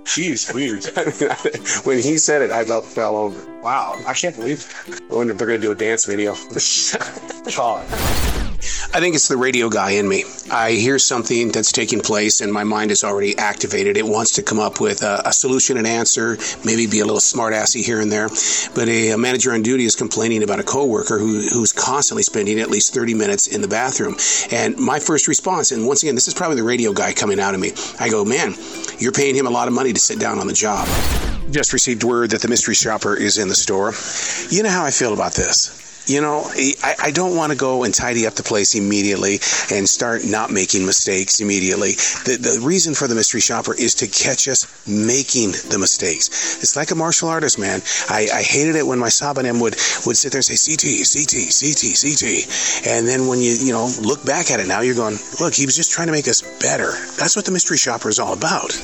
Jeez, 0.06 0.54
weird. 0.54 0.86
when 1.86 2.00
he 2.00 2.18
said 2.18 2.42
it, 2.42 2.51
I 2.51 2.62
about 2.62 2.86
fell 2.86 3.16
over. 3.16 3.62
Wow. 3.62 4.01
I 4.08 4.13
can't 4.13 4.36
believe 4.36 4.74
it. 4.88 5.01
I 5.10 5.16
wonder 5.16 5.34
if 5.34 5.38
they're 5.38 5.48
going 5.48 5.62
to 5.62 5.68
do 5.68 5.72
a 5.72 5.75
dance 5.75 6.06
video. 6.06 6.34
Sean. 6.58 7.86
I 8.94 9.00
think 9.00 9.15
it's 9.15 9.27
the 9.27 9.38
radio 9.38 9.70
guy 9.70 9.91
in 9.91 10.08
me. 10.08 10.24
I 10.51 10.74
hear 10.74 11.00
something 11.00 11.51
that's 11.51 11.72
taking 11.72 12.00
place 12.00 12.41
and 12.41 12.53
my 12.53 12.63
mind 12.63 12.91
is 12.91 13.03
already 13.03 13.36
activated. 13.38 13.98
It 13.98 14.06
wants 14.06 14.32
to 14.34 14.44
come 14.44 14.60
up 14.60 14.80
with 14.80 15.01
a, 15.01 15.24
a 15.25 15.34
solution 15.34 15.77
and 15.77 15.88
answer, 15.88 16.38
maybe 16.63 16.86
be 16.86 17.00
a 17.00 17.06
little 17.06 17.20
smartassy 17.20 17.84
here 17.84 18.00
and 18.00 18.12
there. 18.12 18.30
But 18.75 18.88
a, 18.88 19.12
a, 19.12 19.18
manager 19.18 19.53
on 19.53 19.63
duty 19.63 19.86
is 19.86 19.96
complaining 19.96 20.44
about 20.44 20.60
a 20.60 20.63
coworker 20.63 21.18
who, 21.18 21.41
who's 21.41 21.74
constantly 21.74 22.22
spending 22.22 22.60
at 22.60 22.70
least 22.70 22.94
30 22.94 23.15
minutes 23.15 23.48
in 23.48 23.62
the 23.62 23.68
bathroom. 23.68 24.15
And 24.51 24.77
my 24.77 25.00
first 25.00 25.27
response, 25.27 25.72
and 25.72 25.88
once 25.88 26.03
again, 26.03 26.15
this 26.15 26.27
is 26.27 26.34
probably 26.34 26.58
the 26.58 26.63
radio 26.63 26.94
guy 26.94 27.13
coming 27.13 27.39
out 27.39 27.56
of 27.56 27.60
me. 27.60 27.72
I 28.00 28.10
go, 28.10 28.24
man, 28.24 28.53
you're 29.00 29.12
paying 29.12 29.36
him 29.36 29.48
a 29.48 29.51
lot 29.51 29.68
of 29.68 29.74
money 29.74 29.94
to 29.94 30.00
sit 30.00 30.20
down 30.20 30.38
on 30.38 30.48
the 30.48 30.53
job. 30.53 30.88
Just 31.50 31.74
received 31.74 32.03
word 32.03 32.30
that 32.30 32.41
the 32.41 32.48
mystery 32.48 32.75
shopper 32.75 33.15
is 33.15 33.38
in 33.38 33.48
the 33.48 33.56
store. 33.56 33.94
You 34.56 34.63
know 34.63 34.70
how 34.70 34.86
I 34.86 34.91
feel 34.91 35.13
about 35.13 35.34
this 35.34 35.81
you 36.12 36.22
know, 36.22 36.44
I, 36.84 36.96
I 37.03 37.12
don't 37.12 37.36
want 37.36 37.51
to 37.51 37.58
go 37.58 37.84
and 37.84 37.94
tidy 37.94 38.27
up 38.27 38.34
the 38.34 38.44
place 38.44 38.75
immediately 38.75 39.36
and 39.72 39.88
start 39.88 40.22
not 40.25 40.51
making 40.51 40.86
mistakes 40.86 41.39
immediately. 41.39 41.91
The, 42.27 42.38
the 42.38 42.65
reason 42.65 42.94
for 42.94 43.08
the 43.08 43.15
mystery 43.15 43.39
shopper 43.39 43.74
is 43.74 43.96
to 43.96 44.08
catch 44.08 44.48
us 44.48 44.68
making 44.88 45.51
the 45.72 45.77
mistakes. 45.80 46.60
It's 46.62 46.75
like 46.75 46.91
a 46.91 46.96
martial 46.96 47.30
artist, 47.30 47.58
man. 47.58 47.82
I, 48.10 48.27
I 48.34 48.41
hated 48.44 48.75
it 48.75 48.86
when 48.86 49.00
my 49.00 49.08
Sabumnim 49.08 49.62
would, 49.62 49.75
would 50.06 50.18
sit 50.18 50.32
there 50.32 50.39
and 50.39 50.46
say, 50.46 50.60
CT, 50.60 51.08
CT, 51.08 51.48
CT, 51.48 51.96
CT. 51.96 52.88
And 52.88 53.08
then 53.08 53.27
when 53.27 53.39
you, 53.39 53.53
you 53.53 53.72
know, 53.72 53.89
look 54.01 54.25
back 54.25 54.51
at 54.51 54.60
it 54.60 54.68
now, 54.68 54.82
you're 54.82 54.96
going, 54.96 55.18
look, 55.39 55.53
he 55.53 55.65
was 55.65 55.75
just 55.75 55.91
trying 55.91 56.08
to 56.08 56.13
make 56.13 56.27
us 56.27 56.41
better. 56.60 56.91
That's 57.15 57.36
what 57.36 57.46
the 57.46 57.51
mystery 57.51 57.77
shopper 57.77 58.10
is 58.10 58.20
all 58.20 58.34
about. 58.34 58.75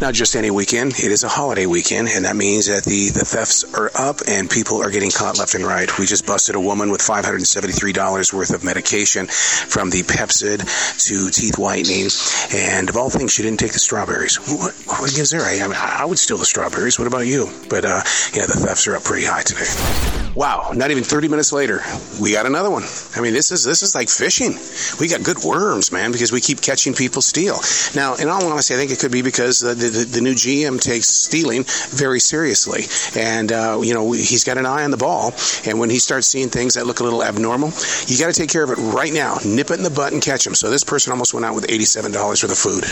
Not 0.00 0.12
just 0.12 0.34
any 0.34 0.50
weekend, 0.50 0.92
it 0.92 1.12
is 1.12 1.22
a 1.22 1.28
holiday 1.28 1.66
weekend, 1.66 2.08
and 2.08 2.24
that 2.24 2.34
means 2.36 2.66
that 2.66 2.84
the, 2.84 3.10
the 3.10 3.24
thefts 3.24 3.64
are 3.74 3.90
up 3.94 4.18
and 4.26 4.50
people 4.50 4.82
are 4.82 4.90
getting 4.90 5.10
caught 5.10 5.38
left 5.38 5.54
and 5.54 5.64
right. 5.64 5.88
We 5.98 6.06
just 6.06 6.26
busted 6.26 6.56
a 6.56 6.60
woman 6.60 6.90
with 6.90 7.00
$573 7.00 8.32
worth 8.32 8.52
of 8.52 8.64
medication 8.64 9.26
from 9.26 9.90
the 9.90 10.02
Pepcid 10.02 10.58
to 11.06 11.30
teeth 11.30 11.58
whitening. 11.58 12.08
And 12.52 12.88
of 12.88 12.96
all 12.96 13.08
things, 13.08 13.32
she 13.32 13.42
didn't 13.42 13.60
take 13.60 13.72
the 13.72 13.78
strawberries. 13.78 14.36
What, 14.36 15.14
gives 15.14 15.30
her? 15.30 15.40
I, 15.40 15.62
mean, 15.62 15.76
I 15.76 16.04
would 16.04 16.18
steal 16.18 16.38
the 16.38 16.44
strawberries. 16.44 16.98
What 16.98 17.06
about 17.06 17.26
you? 17.26 17.48
But 17.70 17.84
uh, 17.84 18.02
yeah, 18.34 18.46
the 18.46 18.58
thefts 18.66 18.88
are 18.88 18.96
up 18.96 19.04
pretty 19.04 19.26
high 19.26 19.42
today. 19.42 20.24
Wow, 20.34 20.72
not 20.74 20.90
even 20.90 21.04
30 21.04 21.28
minutes 21.28 21.52
later, 21.52 21.80
we 22.20 22.32
got 22.32 22.44
another 22.44 22.68
one. 22.68 22.82
I 23.14 23.20
mean, 23.20 23.32
this 23.32 23.52
is 23.52 23.62
this 23.62 23.84
is 23.84 23.94
like 23.94 24.08
fishing. 24.08 24.58
We 24.98 25.06
got 25.06 25.22
good 25.22 25.38
worms, 25.44 25.92
man, 25.92 26.10
because 26.10 26.32
we 26.32 26.40
keep 26.40 26.60
catching 26.60 26.92
people 26.92 27.22
steal. 27.22 27.60
Now, 27.94 28.16
in 28.16 28.28
all 28.28 28.44
honesty, 28.50 28.74
I 28.74 28.76
think 28.76 28.90
it 28.90 28.98
could 28.98 29.12
be 29.12 29.22
because 29.22 29.60
the, 29.60 29.74
the, 29.88 30.04
the 30.04 30.20
new 30.20 30.34
GM 30.34 30.80
takes 30.80 31.08
stealing 31.08 31.64
very 31.90 32.20
seriously. 32.20 32.84
And, 33.20 33.52
uh, 33.52 33.80
you 33.82 33.94
know, 33.94 34.12
he's 34.12 34.44
got 34.44 34.58
an 34.58 34.66
eye 34.66 34.84
on 34.84 34.90
the 34.90 34.96
ball. 34.96 35.32
And 35.66 35.78
when 35.78 35.90
he 35.90 35.98
starts 35.98 36.26
seeing 36.26 36.48
things 36.48 36.74
that 36.74 36.86
look 36.86 37.00
a 37.00 37.04
little 37.04 37.22
abnormal, 37.22 37.72
you 38.06 38.18
got 38.18 38.32
to 38.32 38.38
take 38.38 38.50
care 38.50 38.64
of 38.64 38.70
it 38.70 38.78
right 38.78 39.12
now. 39.12 39.38
Nip 39.44 39.70
it 39.70 39.74
in 39.74 39.82
the 39.82 39.90
butt 39.90 40.12
and 40.12 40.22
catch 40.22 40.46
him. 40.46 40.54
So 40.54 40.70
this 40.70 40.84
person 40.84 41.12
almost 41.12 41.34
went 41.34 41.46
out 41.46 41.54
with 41.54 41.66
$87 41.66 42.14
worth 42.14 42.44
of 42.44 42.58
food. 42.58 42.84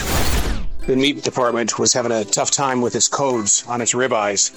The 0.87 0.97
meat 0.97 1.23
department 1.23 1.79
was 1.79 1.93
having 1.93 2.13
a 2.13 2.25
tough 2.25 2.51
time 2.51 2.81
with 2.81 2.97
its 2.97 3.07
codes 3.07 3.65
on 3.69 3.81
its 3.81 3.95
ribeyes 3.95 4.51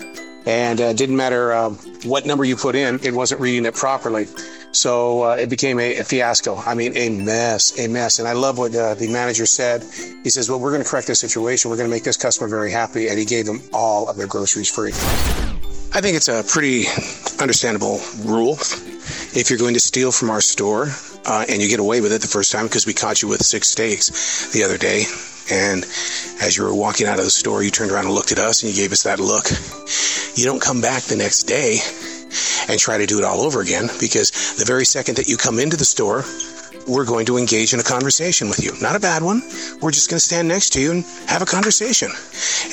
and 0.45 0.79
uh, 0.79 0.93
didn't 0.93 1.15
matter 1.15 1.53
uh, 1.53 1.69
what 2.03 2.25
number 2.25 2.45
you 2.45 2.55
put 2.55 2.75
in, 2.75 2.99
it 3.03 3.13
wasn't 3.13 3.41
reading 3.41 3.65
it 3.65 3.75
properly. 3.75 4.27
So 4.75 5.23
uh, 5.23 5.35
it 5.35 5.49
became 5.49 5.79
a, 5.79 5.99
a, 5.99 6.03
fiasco. 6.03 6.57
I 6.57 6.75
mean, 6.75 6.97
a 6.97 7.09
mess, 7.09 7.79
a 7.79 7.87
mess. 7.87 8.19
And 8.19 8.27
I 8.27 8.33
love 8.33 8.57
what 8.57 8.75
uh, 8.75 8.93
the 8.95 9.07
manager 9.07 9.45
said. 9.45 9.83
He 10.23 10.29
says, 10.29 10.49
"Well, 10.49 10.59
we're 10.59 10.71
going 10.71 10.83
to 10.83 10.89
correct 10.89 11.07
this 11.07 11.19
situation. 11.19 11.71
We're 11.71 11.77
going 11.77 11.89
to 11.89 11.95
make 11.95 12.03
this 12.03 12.17
customer 12.17 12.49
very 12.49 12.71
happy," 12.71 13.07
and 13.07 13.17
he 13.17 13.23
gave 13.23 13.45
them 13.45 13.61
all 13.71 14.09
of 14.09 14.17
their 14.17 14.27
groceries 14.27 14.69
free. 14.69 14.91
I 15.93 16.01
think 16.01 16.17
it's 16.17 16.27
a 16.27 16.43
pretty 16.43 16.87
understandable 17.39 18.01
rule. 18.25 18.57
If 19.33 19.49
you're 19.49 19.59
going 19.59 19.75
to 19.75 19.79
steal 19.79 20.11
from 20.11 20.29
our 20.29 20.41
store 20.41 20.87
uh, 21.25 21.45
and 21.47 21.61
you 21.61 21.69
get 21.69 21.79
away 21.79 22.01
with 22.01 22.11
it 22.11 22.21
the 22.21 22.27
first 22.27 22.51
time 22.51 22.65
because 22.65 22.85
we 22.85 22.93
caught 22.93 23.21
you 23.21 23.29
with 23.29 23.41
six 23.45 23.69
steaks 23.69 24.51
the 24.51 24.63
other 24.63 24.77
day, 24.77 25.05
and 25.49 25.85
as 26.41 26.57
you 26.57 26.65
were 26.65 26.75
walking 26.75 27.07
out 27.07 27.17
of 27.17 27.23
the 27.23 27.31
store, 27.31 27.63
you 27.63 27.71
turned 27.71 27.91
around 27.91 28.05
and 28.05 28.13
looked 28.13 28.33
at 28.33 28.39
us 28.39 28.61
and 28.61 28.73
you 28.73 28.77
gave 28.77 28.91
us 28.91 29.03
that 29.03 29.21
look. 29.21 29.47
You 30.37 30.43
don't 30.43 30.61
come 30.61 30.81
back 30.81 31.03
the 31.03 31.15
next 31.15 31.43
day 31.43 31.79
and 32.67 32.79
try 32.79 32.97
to 32.97 33.05
do 33.05 33.17
it 33.19 33.23
all 33.23 33.41
over 33.41 33.61
again 33.61 33.89
because 33.99 34.31
the 34.57 34.65
very 34.65 34.85
second 34.85 35.17
that 35.17 35.27
you 35.27 35.37
come 35.37 35.59
into 35.59 35.77
the 35.77 35.85
store, 35.85 36.23
we're 36.87 37.05
going 37.05 37.25
to 37.25 37.37
engage 37.37 37.73
in 37.73 37.79
a 37.79 37.83
conversation 37.83 38.47
with 38.47 38.63
you. 38.63 38.71
Not 38.81 38.95
a 38.95 38.99
bad 38.99 39.23
one. 39.23 39.41
We're 39.81 39.91
just 39.91 40.09
going 40.09 40.17
to 40.17 40.25
stand 40.25 40.47
next 40.47 40.71
to 40.73 40.81
you 40.81 40.91
and 40.91 41.05
have 41.27 41.41
a 41.41 41.45
conversation. 41.45 42.11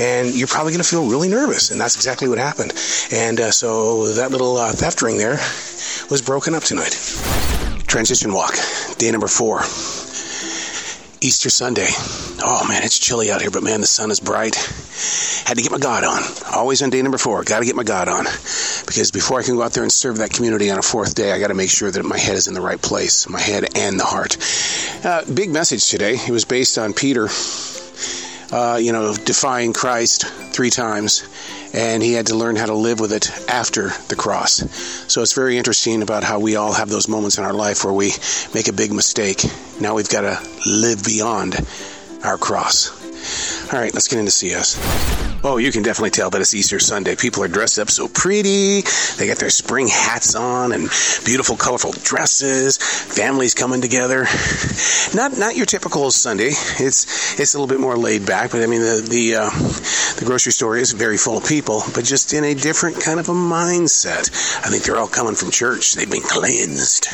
And 0.00 0.34
you're 0.34 0.48
probably 0.48 0.72
going 0.72 0.82
to 0.82 0.88
feel 0.88 1.08
really 1.08 1.28
nervous. 1.28 1.70
And 1.70 1.80
that's 1.80 1.96
exactly 1.96 2.28
what 2.28 2.38
happened. 2.38 2.72
And 3.12 3.40
uh, 3.40 3.50
so 3.50 4.12
that 4.14 4.30
little 4.30 4.56
uh, 4.56 4.72
theft 4.72 5.02
ring 5.02 5.16
there 5.16 5.38
was 6.10 6.22
broken 6.24 6.54
up 6.54 6.62
tonight. 6.62 6.92
Transition 7.86 8.32
walk, 8.32 8.54
day 8.98 9.10
number 9.10 9.28
four. 9.28 9.60
Easter 11.22 11.50
Sunday. 11.50 11.86
Oh 12.42 12.66
man, 12.66 12.82
it's 12.82 12.98
chilly 12.98 13.30
out 13.30 13.40
here, 13.40 13.50
but 13.50 13.62
man, 13.62 13.80
the 13.80 13.86
sun 13.86 14.10
is 14.10 14.18
bright. 14.18 14.56
Had 15.46 15.56
to 15.56 15.62
get 15.62 15.70
my 15.70 15.78
God 15.78 16.02
on. 16.02 16.20
Always 16.52 16.82
on 16.82 16.90
day 16.90 17.00
number 17.00 17.18
four. 17.18 17.44
Got 17.44 17.60
to 17.60 17.64
get 17.64 17.76
my 17.76 17.84
God 17.84 18.08
on. 18.08 18.26
Because 18.92 19.10
before 19.10 19.40
I 19.40 19.42
can 19.42 19.56
go 19.56 19.62
out 19.62 19.72
there 19.72 19.82
and 19.82 19.90
serve 19.90 20.18
that 20.18 20.34
community 20.34 20.70
on 20.70 20.78
a 20.78 20.82
fourth 20.82 21.14
day, 21.14 21.32
I 21.32 21.38
got 21.38 21.48
to 21.48 21.54
make 21.54 21.70
sure 21.70 21.90
that 21.90 22.04
my 22.04 22.18
head 22.18 22.36
is 22.36 22.46
in 22.46 22.52
the 22.52 22.60
right 22.60 22.80
place. 22.80 23.26
My 23.26 23.40
head 23.40 23.74
and 23.74 23.98
the 23.98 24.04
heart. 24.04 24.36
Uh, 25.02 25.24
big 25.32 25.48
message 25.48 25.88
today. 25.88 26.16
It 26.16 26.28
was 26.28 26.44
based 26.44 26.76
on 26.76 26.92
Peter, 26.92 27.28
uh, 28.52 28.76
you 28.76 28.92
know, 28.92 29.14
defying 29.16 29.72
Christ 29.72 30.26
three 30.26 30.68
times 30.68 31.26
and 31.72 32.02
he 32.02 32.12
had 32.12 32.26
to 32.26 32.34
learn 32.34 32.54
how 32.56 32.66
to 32.66 32.74
live 32.74 33.00
with 33.00 33.14
it 33.14 33.30
after 33.48 33.92
the 34.08 34.14
cross. 34.14 34.56
So 35.10 35.22
it's 35.22 35.32
very 35.32 35.56
interesting 35.56 36.02
about 36.02 36.22
how 36.22 36.38
we 36.38 36.56
all 36.56 36.74
have 36.74 36.90
those 36.90 37.08
moments 37.08 37.38
in 37.38 37.44
our 37.44 37.54
life 37.54 37.86
where 37.86 37.94
we 37.94 38.12
make 38.52 38.68
a 38.68 38.74
big 38.74 38.92
mistake. 38.92 39.42
Now 39.80 39.94
we've 39.94 40.10
got 40.10 40.20
to 40.20 40.38
live 40.66 41.02
beyond 41.02 41.66
our 42.24 42.36
cross. 42.36 42.90
All 43.72 43.80
right, 43.80 43.94
let's 43.94 44.08
get 44.08 44.18
into 44.18 44.32
CS. 44.32 45.31
Oh, 45.44 45.56
you 45.56 45.72
can 45.72 45.82
definitely 45.82 46.10
tell 46.10 46.30
that 46.30 46.40
it's 46.40 46.54
Easter 46.54 46.78
Sunday. 46.78 47.16
People 47.16 47.42
are 47.42 47.48
dressed 47.48 47.80
up 47.80 47.90
so 47.90 48.06
pretty. 48.06 48.82
They 49.18 49.26
got 49.26 49.38
their 49.38 49.50
spring 49.50 49.88
hats 49.88 50.36
on 50.36 50.70
and 50.70 50.88
beautiful, 51.24 51.56
colorful 51.56 51.92
dresses. 52.04 52.76
Families 52.76 53.52
coming 53.52 53.80
together. 53.80 54.26
Not 55.14 55.36
not 55.36 55.56
your 55.56 55.66
typical 55.66 56.10
Sunday. 56.10 56.52
It's 56.80 57.38
it's 57.38 57.54
a 57.54 57.58
little 57.58 57.66
bit 57.66 57.80
more 57.80 57.98
laid 57.98 58.24
back. 58.24 58.52
But 58.52 58.62
I 58.62 58.66
mean, 58.66 58.80
the 58.80 59.06
the 59.06 59.36
uh, 59.36 59.50
the 60.18 60.22
grocery 60.24 60.52
store 60.52 60.76
is 60.76 60.92
very 60.92 61.18
full 61.18 61.36
of 61.36 61.46
people, 61.46 61.82
but 61.94 62.04
just 62.04 62.32
in 62.32 62.44
a 62.44 62.54
different 62.54 62.98
kind 63.02 63.20
of 63.20 63.28
a 63.28 63.32
mindset. 63.32 64.30
I 64.64 64.70
think 64.70 64.84
they're 64.84 64.96
all 64.96 65.08
coming 65.08 65.34
from 65.34 65.50
church. 65.50 65.94
They've 65.94 66.10
been 66.10 66.22
cleansed. 66.22 67.08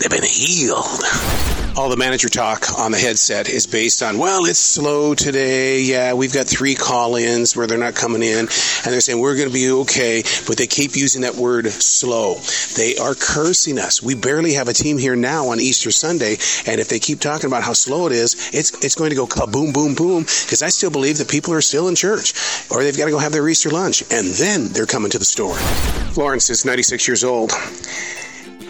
They've 0.00 0.10
been 0.10 0.24
healed. 0.24 1.63
All 1.76 1.88
the 1.88 1.96
manager 1.96 2.28
talk 2.28 2.78
on 2.78 2.92
the 2.92 2.98
headset 2.98 3.48
is 3.48 3.66
based 3.66 4.00
on, 4.00 4.16
well, 4.16 4.44
it's 4.44 4.60
slow 4.60 5.12
today. 5.12 5.80
Yeah, 5.80 6.12
we've 6.12 6.32
got 6.32 6.46
three 6.46 6.76
call-ins 6.76 7.56
where 7.56 7.66
they're 7.66 7.76
not 7.76 7.96
coming 7.96 8.22
in, 8.22 8.38
and 8.38 8.48
they're 8.48 9.00
saying 9.00 9.18
we're 9.18 9.34
going 9.34 9.48
to 9.48 9.52
be 9.52 9.68
okay, 9.70 10.22
but 10.46 10.56
they 10.56 10.68
keep 10.68 10.94
using 10.94 11.22
that 11.22 11.34
word 11.34 11.66
slow. 11.66 12.36
They 12.76 12.96
are 12.96 13.16
cursing 13.16 13.80
us. 13.80 14.00
We 14.00 14.14
barely 14.14 14.52
have 14.52 14.68
a 14.68 14.72
team 14.72 14.98
here 14.98 15.16
now 15.16 15.48
on 15.48 15.58
Easter 15.58 15.90
Sunday, 15.90 16.36
and 16.64 16.80
if 16.80 16.88
they 16.88 17.00
keep 17.00 17.18
talking 17.18 17.48
about 17.48 17.64
how 17.64 17.72
slow 17.72 18.06
it 18.06 18.12
is, 18.12 18.50
it's 18.54 18.84
it's 18.84 18.94
going 18.94 19.10
to 19.10 19.16
go 19.16 19.26
boom, 19.26 19.72
boom, 19.72 19.96
boom. 19.96 20.22
Because 20.22 20.62
I 20.62 20.68
still 20.68 20.92
believe 20.92 21.18
that 21.18 21.28
people 21.28 21.52
are 21.54 21.60
still 21.60 21.88
in 21.88 21.96
church, 21.96 22.34
or 22.70 22.84
they've 22.84 22.96
got 22.96 23.06
to 23.06 23.10
go 23.10 23.18
have 23.18 23.32
their 23.32 23.48
Easter 23.48 23.70
lunch, 23.70 24.02
and 24.12 24.28
then 24.28 24.68
they're 24.68 24.86
coming 24.86 25.10
to 25.10 25.18
the 25.18 25.24
store. 25.24 25.56
Florence 26.14 26.50
is 26.50 26.64
96 26.64 27.08
years 27.08 27.24
old. 27.24 27.50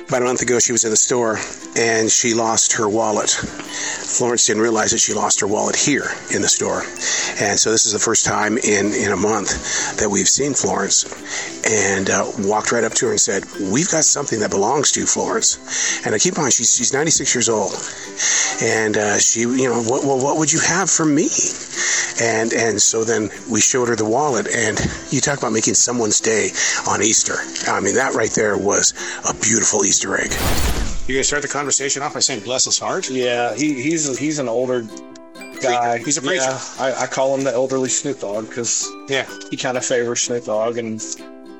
About 0.08 0.20
a 0.20 0.26
month 0.26 0.42
ago, 0.42 0.58
she 0.58 0.73
was 0.73 0.84
in 0.84 0.90
the 0.90 0.96
store 0.96 1.38
and 1.76 2.11
she 2.11 2.34
lost 2.34 2.75
her 2.75 2.88
wallet. 2.88 3.30
Florence 3.30 4.46
didn't 4.46 4.62
realize 4.62 4.90
that 4.90 4.99
she 4.99 5.14
lost 5.14 5.40
her 5.40 5.46
wallet 5.46 5.75
here 5.75 6.04
in 6.32 6.42
the 6.42 6.49
store. 6.49 6.82
And 7.40 7.58
so 7.58 7.70
this 7.70 7.87
is 7.87 7.92
the 7.92 7.99
first 7.99 8.26
time 8.26 8.58
in, 8.58 8.92
in 8.92 9.12
a 9.12 9.16
month 9.16 9.96
that 9.99 10.08
we've 10.08 10.28
seen 10.28 10.52
Florence 10.52 11.08
and 11.66 12.11
uh, 12.11 12.30
walked 12.40 12.70
right 12.70 12.84
up 12.84 12.92
to 12.94 13.06
her 13.06 13.12
and 13.12 13.20
said, 13.20 13.44
We've 13.73 13.90
got 13.90 14.04
something 14.04 14.40
that 14.40 14.50
belongs 14.50 14.92
to 14.92 15.00
you, 15.00 15.06
Florence. 15.06 16.04
And 16.04 16.14
I 16.14 16.18
keep 16.18 16.38
on, 16.38 16.50
she's, 16.50 16.76
she's 16.76 16.92
96 16.92 17.34
years 17.34 17.49
old. 17.49 17.73
And 18.62 18.96
uh, 18.99 19.18
she, 19.18 19.40
you 19.40 19.68
know, 19.68 19.82
what, 19.82 20.04
well, 20.04 20.23
what 20.23 20.37
would 20.37 20.52
you 20.52 20.61
have 20.61 20.90
for 20.90 21.06
me? 21.06 21.28
And 22.23 22.52
and 22.52 22.80
so 22.80 23.02
then 23.02 23.28
we 23.50 23.61
showed 23.61 23.88
her 23.88 23.96
the 23.96 24.04
wallet, 24.04 24.46
and 24.46 24.78
you 25.11 25.20
talk 25.20 25.38
about 25.38 25.52
making 25.52 25.75
someone's 25.75 26.20
day 26.20 26.50
on 26.87 27.02
Easter. 27.02 27.34
I 27.66 27.80
mean, 27.80 27.96
that 27.96 28.14
right 28.14 28.30
there 28.30 28.56
was 28.56 28.94
a 29.28 29.34
beautiful 29.34 29.84
Easter 29.84 29.94
egg. 30.03 30.33
You're 31.07 31.17
gonna 31.17 31.25
start 31.25 31.43
the 31.43 31.49
conversation 31.49 32.03
off 32.03 32.15
by 32.15 32.21
saying 32.21 32.41
"bless 32.41 32.65
his 32.65 32.79
heart." 32.79 33.11
Yeah, 33.11 33.55
he, 33.55 33.75
he's 33.83 34.19
he's 34.19 34.39
an 34.39 34.49
older 34.49 34.87
guy. 35.61 35.99
He's 35.99 36.17
a 36.17 36.23
preacher. 36.23 36.43
Yeah, 36.45 36.61
I, 36.79 37.03
I 37.03 37.07
call 37.07 37.35
him 37.35 37.45
the 37.45 37.53
elderly 37.53 37.89
Snoop 37.89 38.21
Dogg 38.21 38.49
because 38.49 38.89
Yeah. 39.09 39.27
he 39.51 39.57
kind 39.57 39.77
of 39.77 39.85
favors 39.85 40.23
Snoop 40.23 40.45
Dogg. 40.47 40.79
And 40.79 41.03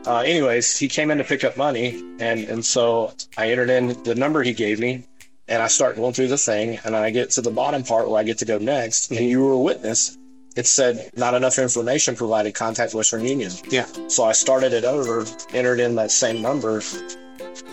uh, 0.07 0.19
anyways, 0.21 0.79
he 0.79 0.88
came 0.88 1.11
in 1.11 1.19
to 1.19 1.25
pick 1.25 1.45
up 1.45 1.57
money, 1.57 2.00
and 2.21 2.41
and 2.45 2.64
so 2.64 3.12
I 3.37 3.50
entered 3.50 3.71
in 3.71 4.03
the 4.05 4.14
number 4.14 4.43
he 4.43 4.53
gave 4.55 4.81
me, 4.81 5.05
and 5.49 5.62
I 5.62 5.69
start 5.69 5.97
going 5.97 6.12
through 6.14 6.29
the 6.29 6.38
thing, 6.38 6.79
and 6.85 6.95
then 6.95 7.03
I 7.03 7.11
get 7.11 7.31
to 7.33 7.43
the 7.43 7.50
bottom 7.50 7.83
part 7.83 8.09
where 8.09 8.19
I 8.19 8.23
get 8.25 8.38
to 8.38 8.45
go 8.47 8.59
next, 8.59 9.11
and 9.11 9.21
you 9.21 9.43
were 9.45 9.53
a 9.53 9.59
witness. 9.59 10.17
It 10.57 10.67
said 10.67 11.11
not 11.17 11.35
enough 11.35 11.59
information 11.59 12.14
provided. 12.14 12.55
Contact 12.55 12.95
Western 12.95 13.25
Union. 13.25 13.50
Yeah. 13.69 13.87
So 14.09 14.23
I 14.25 14.33
started 14.33 14.73
it 14.73 14.85
over, 14.85 15.26
entered 15.53 15.81
in 15.81 15.97
that 15.97 16.11
same 16.12 16.41
number. 16.41 16.81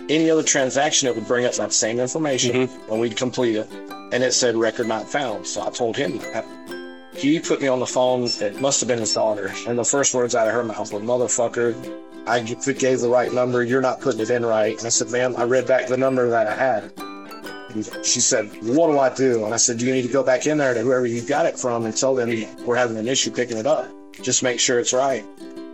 Any 0.10 0.30
other 0.30 0.44
transaction, 0.44 1.08
it 1.08 1.16
would 1.16 1.28
bring 1.28 1.46
up 1.46 1.54
that 1.54 1.74
same 1.74 2.00
information 2.00 2.68
mm-hmm. 2.68 2.90
when 2.90 3.00
we'd 3.00 3.18
complete 3.18 3.56
it, 3.56 3.70
and 4.12 4.24
it 4.24 4.34
said 4.34 4.56
record 4.56 4.88
not 4.88 5.08
found. 5.08 5.48
So 5.48 5.62
I 5.62 5.70
told 5.70 5.98
him 5.98 6.18
that. 6.20 6.46
He 7.14 7.40
put 7.40 7.62
me 7.62 7.68
on 7.68 7.80
the 7.80 7.86
phone. 7.86 8.24
It 8.24 8.62
must 8.62 8.80
have 8.80 8.88
been 8.88 9.00
his 9.00 9.14
daughter, 9.14 9.52
and 9.68 9.78
the 9.78 9.84
first 9.84 10.14
words 10.14 10.34
out 10.34 10.48
of 10.48 10.54
her 10.54 10.64
mouth 10.64 10.94
were 10.94 11.00
"motherfucker." 11.00 11.76
I 12.26 12.40
gave 12.40 13.00
the 13.00 13.10
right 13.10 13.34
number. 13.34 13.64
You're 13.64 13.82
not 13.82 14.00
putting 14.00 14.22
it 14.22 14.30
in 14.30 14.46
right. 14.46 14.78
And 14.78 14.86
I 14.86 14.90
said, 14.90 15.10
"Ma'am, 15.12 15.36
I 15.38 15.44
read 15.44 15.68
back 15.68 15.88
the 15.88 15.98
number 15.98 16.30
that 16.30 16.48
I 16.48 16.56
had." 16.56 16.94
And 17.74 18.06
she 18.06 18.22
said, 18.22 18.50
"What 18.64 18.88
do 18.88 19.00
I 19.00 19.14
do?" 19.14 19.44
And 19.44 19.54
I 19.54 19.58
said, 19.58 19.82
"You 19.82 19.92
need 19.92 20.04
to 20.04 20.08
go 20.08 20.24
back 20.24 20.46
in 20.48 20.58
there 20.58 20.74
to 20.74 20.82
whoever 20.82 21.06
you 21.06 21.22
got 21.22 21.46
it 21.46 21.60
from 21.60 21.86
and 21.86 21.96
tell 21.96 22.16
them 22.16 22.46
we're 22.66 22.76
having 22.76 22.98
an 22.98 23.08
issue 23.08 23.32
picking 23.32 23.58
it 23.58 23.68
up. 23.68 23.90
Just 24.22 24.42
make 24.44 24.60
sure 24.60 24.80
it's 24.80 24.94
right." 24.94 25.26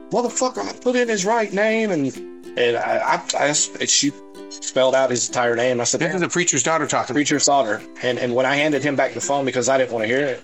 Motherfucker, 0.10 0.68
I 0.68 0.74
put 0.74 0.96
in 0.96 1.10
his 1.10 1.26
right 1.26 1.52
name, 1.52 1.92
and 1.92 2.37
and 2.58 2.78
I, 2.78 3.22
I, 3.38 3.50
I 3.50 3.54
she 3.54 4.12
spelled 4.50 4.96
out 4.96 5.10
his 5.10 5.28
entire 5.28 5.56
name. 5.56 5.80
I 5.80 5.84
said, 5.84 6.00
This 6.02 6.14
is 6.16 6.22
the 6.22 6.30
preacher's 6.30 6.64
daughter 6.64 6.88
talking. 6.88 7.14
preacher's 7.14 7.46
daughter. 7.46 7.82
And 8.02 8.18
and 8.20 8.34
when 8.34 8.46
I 8.46 8.56
handed 8.56 8.84
him 8.84 8.96
back 8.96 9.14
the 9.14 9.22
phone 9.22 9.46
because 9.46 9.70
I 9.70 9.78
didn't 9.78 9.92
want 9.92 10.04
to 10.04 10.08
hear 10.08 10.26
it, 10.26 10.44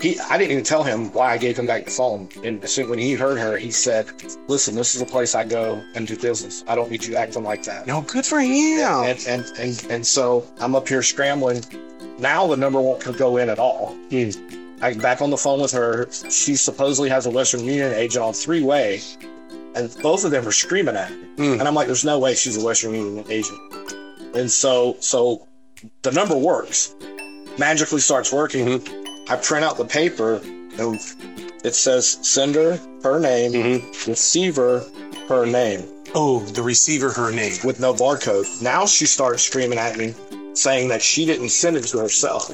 he 0.00 0.18
I 0.20 0.38
didn't 0.38 0.52
even 0.52 0.64
tell 0.64 0.82
him 0.82 1.12
why 1.12 1.32
I 1.32 1.38
gave 1.38 1.58
him 1.58 1.66
back 1.66 1.84
the 1.86 1.90
phone. 1.90 2.28
And 2.44 2.66
soon 2.68 2.90
when 2.90 2.98
he 2.98 3.14
heard 3.14 3.38
her, 3.38 3.56
he 3.56 3.70
said, 3.70 4.06
"Listen, 4.48 4.74
this 4.74 4.94
is 4.94 5.00
a 5.00 5.06
place 5.06 5.34
I 5.34 5.44
go 5.44 5.82
and 5.94 6.06
do 6.06 6.16
business. 6.16 6.64
I 6.68 6.74
don't 6.74 6.90
need 6.90 7.04
you 7.04 7.16
acting 7.16 7.44
like 7.44 7.64
that." 7.64 7.86
No, 7.86 8.02
good 8.02 8.26
for 8.26 8.40
him. 8.40 9.04
And 9.04 9.24
and 9.26 9.44
and 9.58 9.86
and 9.90 10.06
so 10.06 10.46
I'm 10.60 10.74
up 10.74 10.88
here 10.88 11.02
scrambling. 11.02 11.64
Now 12.18 12.46
the 12.46 12.56
number 12.56 12.80
won't 12.80 13.16
go 13.16 13.36
in 13.36 13.48
at 13.48 13.58
all. 13.58 13.94
Hmm. 14.10 14.30
I'm 14.80 14.98
back 14.98 15.20
on 15.20 15.30
the 15.30 15.36
phone 15.36 15.60
with 15.60 15.72
her. 15.72 16.08
She 16.30 16.54
supposedly 16.54 17.08
has 17.08 17.26
a 17.26 17.30
Western 17.30 17.64
Union 17.64 17.92
agent 17.92 18.24
on 18.24 18.32
three 18.32 18.62
way, 18.62 19.00
and 19.74 19.94
both 20.02 20.24
of 20.24 20.30
them 20.30 20.46
are 20.46 20.52
screaming 20.52 20.96
at 20.96 21.10
me. 21.10 21.16
Hmm. 21.36 21.52
And 21.60 21.62
I'm 21.62 21.74
like, 21.74 21.86
"There's 21.86 22.04
no 22.04 22.18
way 22.18 22.34
she's 22.34 22.56
a 22.56 22.64
Western 22.64 22.94
Union 22.94 23.24
agent." 23.28 23.58
And 24.34 24.50
so 24.50 24.96
so 25.00 25.46
the 26.02 26.12
number 26.12 26.36
works. 26.36 26.94
Magically 27.58 28.00
starts 28.00 28.32
working. 28.32 28.66
Mm-hmm. 28.66 29.32
I 29.32 29.36
print 29.36 29.64
out 29.64 29.76
the 29.76 29.84
paper 29.84 30.40
and 30.44 30.98
it 31.64 31.74
says 31.74 32.18
sender, 32.22 32.78
her 33.02 33.18
name, 33.18 33.52
mm-hmm. 33.52 34.10
receiver, 34.10 34.84
her 35.28 35.44
name. 35.44 35.84
Oh, 36.14 36.40
the 36.40 36.62
receiver, 36.62 37.10
her 37.10 37.32
name. 37.32 37.56
With 37.64 37.80
no 37.80 37.92
barcode. 37.92 38.62
Now 38.62 38.86
she 38.86 39.06
starts 39.06 39.42
screaming 39.42 39.78
at 39.78 39.96
me 39.96 40.14
saying 40.54 40.88
that 40.88 41.02
she 41.02 41.26
didn't 41.26 41.50
send 41.50 41.76
it 41.76 41.84
to 41.84 41.98
herself. 41.98 42.50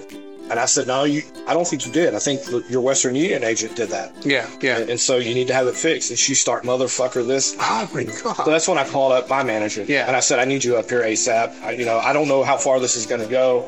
And 0.51 0.61
I 0.61 0.67
said, 0.67 0.87
No, 0.87 1.05
you 1.05 1.23
I 1.47 1.55
don't 1.55 1.67
think 1.67 1.87
you 1.87 1.93
did. 1.93 2.15
I 2.15 2.19
think 2.19 2.43
your 2.71 2.81
Western 2.81 3.15
Union 3.15 3.45
agent 3.45 3.77
did 3.77 3.89
that. 3.91 4.13
Yeah, 4.25 4.49
yeah. 4.61 4.79
And, 4.79 4.91
and 4.91 5.01
so 5.01 5.17
you 5.17 5.35
need 5.35 5.47
to 5.49 5.55
have 5.55 5.67
it 5.67 5.75
fixed. 5.75 6.11
And 6.11 6.19
she 6.19 6.35
start 6.35 6.65
motherfucker 6.65 7.27
this. 7.27 7.57
Oh 7.59 7.89
my 7.93 8.05
god. 8.05 8.37
So 8.37 8.51
that's 8.51 8.69
when 8.69 8.79
I 8.79 8.89
called 8.89 9.13
up 9.13 9.29
my 9.29 9.43
manager. 9.43 9.85
Yeah. 9.85 10.07
And 10.07 10.17
I 10.17 10.21
said, 10.21 10.39
I 10.39 10.45
need 10.45 10.65
you 10.65 10.77
up 10.77 10.89
here 10.89 11.03
ASAP. 11.03 11.63
I, 11.63 11.73
you 11.73 11.85
know, 11.85 11.99
I 11.99 12.13
don't 12.13 12.29
know 12.29 12.43
how 12.43 12.57
far 12.57 12.79
this 12.81 12.97
is 12.97 13.07
going 13.07 13.21
to 13.23 13.29
go. 13.29 13.67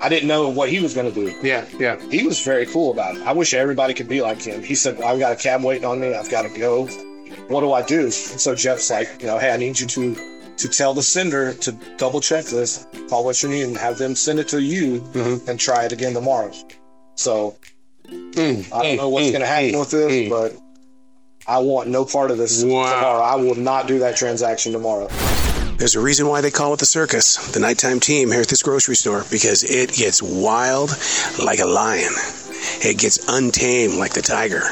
I 0.00 0.08
didn't 0.08 0.28
know 0.28 0.48
what 0.48 0.68
he 0.68 0.80
was 0.80 0.94
going 0.94 1.12
to 1.12 1.14
do. 1.14 1.34
Yeah, 1.42 1.64
yeah. 1.78 2.00
He 2.10 2.26
was 2.26 2.40
very 2.40 2.66
cool 2.66 2.90
about 2.92 3.16
it. 3.16 3.22
I 3.22 3.32
wish 3.32 3.54
everybody 3.54 3.94
could 3.94 4.08
be 4.08 4.20
like 4.20 4.42
him. 4.42 4.62
He 4.62 4.74
said, 4.74 5.00
I've 5.00 5.18
got 5.18 5.32
a 5.32 5.36
cab 5.36 5.62
waiting 5.62 5.84
on 5.84 6.00
me. 6.00 6.14
I've 6.14 6.30
got 6.30 6.42
to 6.42 6.48
go. 6.48 6.86
What 7.48 7.60
do 7.60 7.72
I 7.72 7.82
do? 7.82 8.04
And 8.04 8.12
so 8.12 8.54
Jeff's 8.54 8.90
like, 8.90 9.20
you 9.20 9.26
know, 9.26 9.38
hey, 9.38 9.52
I 9.52 9.56
need 9.56 9.78
you 9.78 9.86
to 9.86 10.31
to 10.62 10.68
tell 10.68 10.94
the 10.94 11.02
sender 11.02 11.54
to 11.54 11.72
double 11.96 12.20
check 12.20 12.44
this, 12.44 12.86
call 13.08 13.24
Western 13.24 13.50
Union, 13.50 13.70
and 13.70 13.78
have 13.78 13.98
them 13.98 14.14
send 14.14 14.38
it 14.38 14.46
to 14.46 14.62
you 14.62 15.00
mm-hmm. 15.00 15.50
and 15.50 15.58
try 15.58 15.84
it 15.84 15.90
again 15.90 16.14
tomorrow. 16.14 16.52
So 17.16 17.56
mm, 18.06 18.72
I 18.72 18.82
don't 18.82 18.96
know 18.96 19.10
mm, 19.10 19.12
what's 19.12 19.26
mm, 19.26 19.32
going 19.32 19.40
to 19.40 19.46
happen 19.46 19.78
with 19.80 19.90
this, 19.90 20.28
but 20.28 20.56
I 21.48 21.58
want 21.58 21.88
no 21.88 22.04
part 22.04 22.30
of 22.30 22.38
this 22.38 22.60
tomorrow. 22.60 23.20
I 23.20 23.34
will 23.34 23.56
not 23.56 23.88
do 23.88 23.98
that 23.98 24.16
transaction 24.16 24.70
tomorrow. 24.70 25.08
There's 25.78 25.96
a 25.96 26.00
reason 26.00 26.28
why 26.28 26.42
they 26.42 26.52
call 26.52 26.72
it 26.74 26.78
the 26.78 26.86
circus, 26.86 27.50
the 27.50 27.58
nighttime 27.58 27.98
team 27.98 28.30
here 28.30 28.42
at 28.42 28.48
this 28.48 28.62
grocery 28.62 28.94
store, 28.94 29.24
because 29.32 29.64
it 29.64 29.92
gets 29.92 30.22
wild 30.22 30.90
like 31.42 31.58
a 31.58 31.66
lion. 31.66 32.12
It 32.80 32.98
gets 32.98 33.18
untamed 33.28 33.94
like 33.94 34.12
the 34.14 34.22
tiger. 34.22 34.62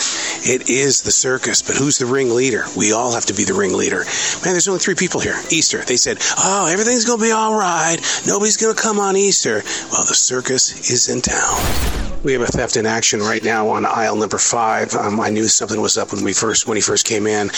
It 0.43 0.69
is 0.69 1.03
the 1.03 1.11
circus, 1.11 1.63
but 1.63 1.77
who's 1.77 1.99
the 1.99 2.07
ringleader? 2.07 2.65
We 2.77 2.93
all 2.93 3.13
have 3.13 3.27
to 3.27 3.35
be 3.35 3.45
the 3.45 3.55
ringleader. 3.55 4.05
Man, 4.45 4.55
there's 4.55 4.69
only 4.69 4.81
three 4.81 4.95
people 4.95 5.21
here. 5.21 5.39
Easter. 5.51 5.85
They 5.85 5.97
said, 5.97 6.19
oh, 6.39 6.67
everything's 6.67 7.05
going 7.05 7.19
to 7.19 7.25
be 7.25 7.33
all 7.33 7.55
right. 7.55 7.99
Nobody's 8.27 8.57
going 8.57 8.75
to 8.75 8.81
come 8.81 8.99
on 8.99 9.17
Easter. 9.17 9.63
Well, 9.93 10.05
the 10.05 10.15
circus 10.15 10.91
is 10.91 11.09
in 11.09 11.21
town. 11.21 12.10
We 12.23 12.35
have 12.35 12.43
a 12.43 12.47
theft 12.47 12.77
in 12.77 12.85
action 12.85 13.21
right 13.21 13.43
now 13.43 13.71
on 13.71 13.87
aisle 13.87 14.15
number 14.15 14.37
five. 14.37 14.93
Um, 14.95 15.21
I 15.21 15.31
knew 15.31 15.49
something 15.49 15.81
was 15.81 15.97
up 15.97 16.13
when 16.13 16.23
we 16.23 16.35
first 16.35 16.67
when 16.67 16.77
he 16.77 16.83
first 16.83 17.07
came 17.07 17.27
in, 17.27 17.49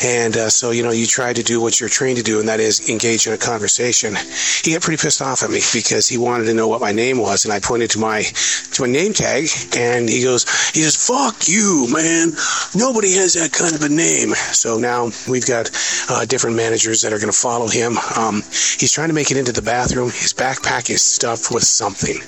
and 0.00 0.36
uh, 0.36 0.48
so 0.48 0.70
you 0.70 0.84
know 0.84 0.92
you 0.92 1.06
try 1.06 1.32
to 1.32 1.42
do 1.42 1.60
what 1.60 1.80
you're 1.80 1.88
trained 1.88 2.18
to 2.18 2.22
do, 2.22 2.38
and 2.38 2.48
that 2.48 2.60
is 2.60 2.88
engage 2.88 3.26
in 3.26 3.32
a 3.32 3.36
conversation. 3.36 4.14
He 4.62 4.74
got 4.74 4.82
pretty 4.82 5.02
pissed 5.02 5.20
off 5.20 5.42
at 5.42 5.50
me 5.50 5.58
because 5.74 6.06
he 6.06 6.18
wanted 6.18 6.44
to 6.44 6.54
know 6.54 6.68
what 6.68 6.80
my 6.80 6.92
name 6.92 7.18
was, 7.18 7.44
and 7.44 7.52
I 7.52 7.58
pointed 7.58 7.90
to 7.90 7.98
my 7.98 8.22
to 8.22 8.82
my 8.82 8.88
name 8.88 9.12
tag, 9.12 9.48
and 9.76 10.08
he 10.08 10.22
goes, 10.22 10.44
he 10.70 10.82
says, 10.82 10.94
"Fuck 10.94 11.48
you, 11.48 11.88
man! 11.90 12.30
Nobody 12.76 13.12
has 13.14 13.34
that 13.34 13.50
kind 13.50 13.74
of 13.74 13.82
a 13.82 13.88
name." 13.88 14.34
So 14.54 14.78
now 14.78 15.10
we've 15.28 15.46
got 15.46 15.68
uh, 16.08 16.24
different 16.26 16.54
managers 16.54 17.02
that 17.02 17.12
are 17.12 17.18
going 17.18 17.32
to 17.32 17.36
follow 17.36 17.66
him. 17.66 17.98
Um, 18.16 18.36
he's 18.78 18.92
trying 18.92 19.08
to 19.08 19.14
make 19.14 19.32
it 19.32 19.36
into 19.36 19.52
the 19.52 19.62
bathroom. 19.62 20.10
His 20.10 20.32
backpack 20.32 20.90
is 20.90 21.02
stuffed 21.02 21.50
with 21.50 21.64
something, 21.64 22.18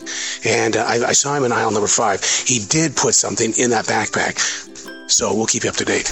and 0.44 0.76
uh, 0.76 0.84
I, 0.84 0.94
I 1.10 1.12
saw 1.12 1.36
him 1.36 1.44
in 1.44 1.52
aisle 1.52 1.67
number 1.70 1.88
five. 1.88 2.22
He 2.24 2.58
did 2.58 2.96
put 2.96 3.14
something 3.14 3.52
in 3.58 3.70
that 3.70 3.86
backpack. 3.86 4.67
So 5.08 5.34
we'll 5.34 5.46
keep 5.46 5.64
you 5.64 5.70
up 5.70 5.76
to 5.76 5.84
date. 5.84 6.08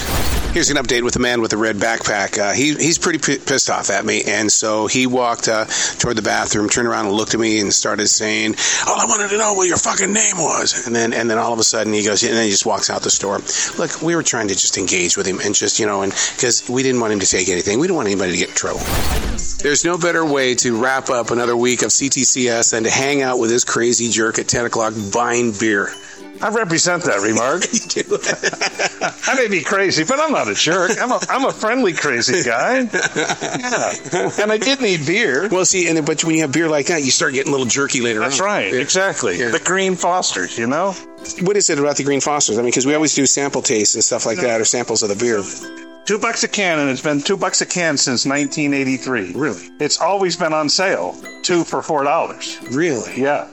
Here's 0.53 0.71
an 0.71 0.79
update 0.79 1.03
with 1.03 1.13
the 1.13 1.21
man 1.21 1.43
with 1.43 1.51
the 1.51 1.59
red 1.59 1.77
backpack. 1.77 2.39
Uh, 2.39 2.55
he, 2.55 2.75
he's 2.75 2.97
pretty 2.97 3.19
p- 3.19 3.37
pissed 3.37 3.69
off 3.69 3.91
at 3.91 4.07
me, 4.07 4.23
and 4.27 4.51
so 4.51 4.87
he 4.87 5.07
walked 5.07 5.49
uh, 5.49 5.67
toward 5.99 6.17
the 6.17 6.23
bathroom, 6.23 6.71
turned 6.71 6.89
around 6.89 7.05
and 7.07 7.15
looked 7.15 7.35
at 7.35 7.41
me, 7.41 7.61
and 7.61 7.71
started 7.71 8.09
saying, 8.09 8.55
"All 8.89 8.99
I 8.99 9.05
wanted 9.05 9.29
to 9.29 9.39
know 9.39 9.53
what 9.53 9.69
your 9.69 9.77
fucking 9.77 10.15
name 10.15 10.39
was." 10.39 10.87
And 10.87 10.97
then 10.97 11.13
and 11.13 11.29
then 11.29 11.37
all 11.37 11.53
of 11.53 11.59
a 11.59 11.63
sudden 11.63 11.93
he 11.93 12.05
goes, 12.05 12.23
and 12.23 12.33
then 12.33 12.45
he 12.45 12.51
just 12.51 12.65
walks 12.65 12.89
out 12.89 13.03
the 13.03 13.11
store. 13.11 13.39
Look, 13.79 14.01
we 14.01 14.17
were 14.17 14.23
trying 14.23 14.49
to 14.49 14.55
just 14.55 14.79
engage 14.79 15.19
with 15.19 15.27
him 15.27 15.41
and 15.45 15.55
just 15.55 15.79
you 15.79 15.85
know, 15.85 16.01
and 16.01 16.13
because 16.35 16.67
we 16.67 16.83
didn't 16.83 17.03
want 17.03 17.13
him 17.13 17.21
to 17.21 17.27
take 17.27 17.51
anything, 17.51 17.79
we 17.79 17.87
didn't 17.87 17.97
want 17.97 18.09
anybody 18.09 18.33
to 18.33 18.39
get 18.39 18.49
in 18.49 18.55
trouble. 18.55 18.81
There's 19.61 19.85
no 19.85 19.99
better 19.99 20.25
way 20.25 20.55
to 20.55 20.81
wrap 20.81 21.11
up 21.11 21.31
another 21.31 21.57
week 21.57 21.83
of 21.83 21.89
CTCS 21.89 22.71
than 22.71 22.85
to 22.85 22.91
hang 22.91 23.21
out 23.21 23.39
with 23.39 23.51
this 23.51 23.65
crazy 23.65 24.09
jerk 24.09 24.39
at 24.39 24.49
10 24.49 24.65
o'clock 24.65 24.95
buying 25.13 25.53
beer. 25.53 25.93
I 26.43 26.49
represent 26.51 27.05
that 27.05 27.21
remark. 27.21 27.63
I 29.29 29.35
may 29.35 29.49
be 29.49 29.63
crazy, 29.63 30.05
but 30.05 30.19
I'm 30.21 30.33
not 30.33 30.49
a 30.49 30.55
jerk. 30.55 30.93
I'm 31.01 31.11
a, 31.13 31.21
I'm 31.29 31.45
a 31.45 31.53
friendly 31.53 31.93
crazy 31.93 32.43
guy. 32.43 32.81
Yeah. 32.81 34.31
And 34.41 34.53
I 34.53 34.59
did 34.59 34.81
need 34.81 35.07
beer. 35.07 35.49
Well, 35.49 35.65
see, 35.65 35.89
and 35.89 36.05
but 36.07 36.23
when 36.25 36.35
you 36.37 36.43
have 36.43 36.53
beer 36.53 36.69
like 36.69 36.87
that, 36.87 37.03
you 37.03 37.11
start 37.11 37.35
getting 37.35 37.49
a 37.49 37.53
little 37.53 37.67
jerky 37.67 38.01
later 38.01 38.21
That's 38.21 38.41
on. 38.41 38.47
right. 38.47 38.73
Exactly. 38.75 39.37
The 39.37 39.61
green 39.65 39.97
Fosters, 39.97 40.59
you 40.59 40.67
know? 40.67 40.93
What 41.43 41.57
is 41.57 41.71
it 41.71 41.79
about 41.79 41.97
the 41.97 42.05
Green 42.05 42.21
Fosters? 42.21 42.57
I 42.59 42.63
mean, 42.63 42.71
because 42.71 42.87
we 42.87 42.95
always 42.95 43.15
do 43.15 43.27
sample 43.27 43.63
tastes 43.63 43.95
and 43.95 44.05
stuff 44.05 44.27
like 44.27 44.39
that, 44.39 44.61
or 44.61 44.65
samples 44.65 45.03
of 45.03 45.09
the 45.09 45.17
beer. 45.17 45.43
Two 46.05 46.19
bucks 46.21 46.45
a 46.45 46.49
can, 46.49 46.79
and 46.79 46.89
it's 46.89 47.03
been 47.03 47.21
two 47.21 47.37
bucks 47.37 47.61
a 47.63 47.67
can 47.67 47.97
since 47.97 48.25
1983. 48.25 49.33
Really? 49.33 49.69
It's 49.81 50.01
always 50.01 50.37
been 50.37 50.53
on 50.53 50.69
sale. 50.69 51.17
Two 51.43 51.65
for 51.65 51.83
four 51.83 52.05
dollars. 52.05 52.59
Really? 52.71 53.21
Yeah. 53.21 53.49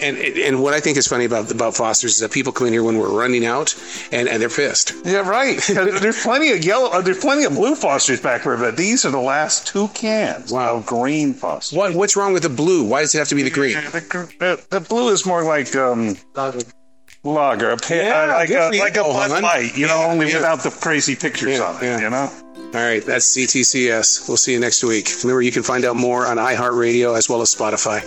And 0.00 0.16
and 0.16 0.62
what 0.62 0.74
I 0.74 0.80
think 0.80 0.96
is 0.96 1.06
funny 1.08 1.24
about 1.24 1.50
about 1.50 1.74
Foster's 1.74 2.12
is 2.12 2.18
that 2.20 2.30
people 2.30 2.52
come 2.52 2.66
in 2.68 2.72
here 2.72 2.84
when 2.84 2.98
we're 2.98 3.10
running 3.16 3.44
out, 3.44 3.74
and, 4.12 4.28
and 4.28 4.40
they're 4.40 4.48
pissed. 4.48 4.92
Yeah, 5.04 5.28
right. 5.28 5.60
there's 5.68 6.22
plenty 6.22 6.52
of 6.52 6.64
yellow. 6.64 6.90
Uh, 6.90 7.00
there's 7.00 7.18
plenty 7.18 7.44
of 7.44 7.54
blue 7.54 7.74
Fosters 7.74 8.20
back 8.20 8.44
there, 8.44 8.56
but 8.56 8.76
these 8.76 9.04
are 9.04 9.10
the 9.10 9.18
last 9.20 9.66
two 9.66 9.88
cans 9.88 10.52
Wow. 10.52 10.76
of 10.76 10.86
green 10.86 11.34
Fosters. 11.34 11.76
What 11.76 11.94
what's 11.94 12.14
wrong 12.16 12.32
with 12.32 12.44
the 12.44 12.48
blue? 12.48 12.84
Why 12.84 13.00
does 13.00 13.14
it 13.14 13.18
have 13.18 13.28
to 13.28 13.34
be 13.34 13.42
the 13.42 13.50
green? 13.50 13.74
The, 13.74 14.30
the, 14.38 14.66
the 14.70 14.80
blue 14.80 15.08
is 15.10 15.26
more 15.26 15.42
like 15.42 15.74
um, 15.74 16.16
lager, 17.24 17.70
a 17.70 17.76
pa- 17.76 17.94
Yeah, 17.94 18.22
uh, 18.22 18.26
like 18.28 18.50
a 18.50 18.70
like 18.78 18.96
a 18.96 19.00
Oh, 19.04 19.12
Bud. 19.14 19.42
Light, 19.42 19.76
you 19.76 19.86
know, 19.86 19.98
Yeah, 20.00 20.06
only 20.06 20.28
yeah. 20.28 20.34
without 20.36 20.60
the 20.62 20.70
crazy 20.70 21.16
pictures 21.16 21.58
Yeah, 21.58 21.64
on 21.64 21.76
it. 21.76 21.82
yeah. 21.82 22.00
You 22.00 22.10
know. 22.10 22.30
All 22.74 22.80
right, 22.84 23.04
that's 23.04 23.36
CTCS. 23.36 24.28
We'll 24.28 24.36
see 24.36 24.52
you 24.52 24.60
next 24.60 24.84
week. 24.84 25.08
Remember, 25.22 25.40
you 25.42 25.52
can 25.52 25.62
find 25.62 25.84
out 25.84 25.96
more 25.96 26.26
on 26.26 26.36
iHeartRadio 26.36 27.16
as 27.16 27.28
well 27.28 27.40
as 27.40 27.54
Spotify. 27.54 28.04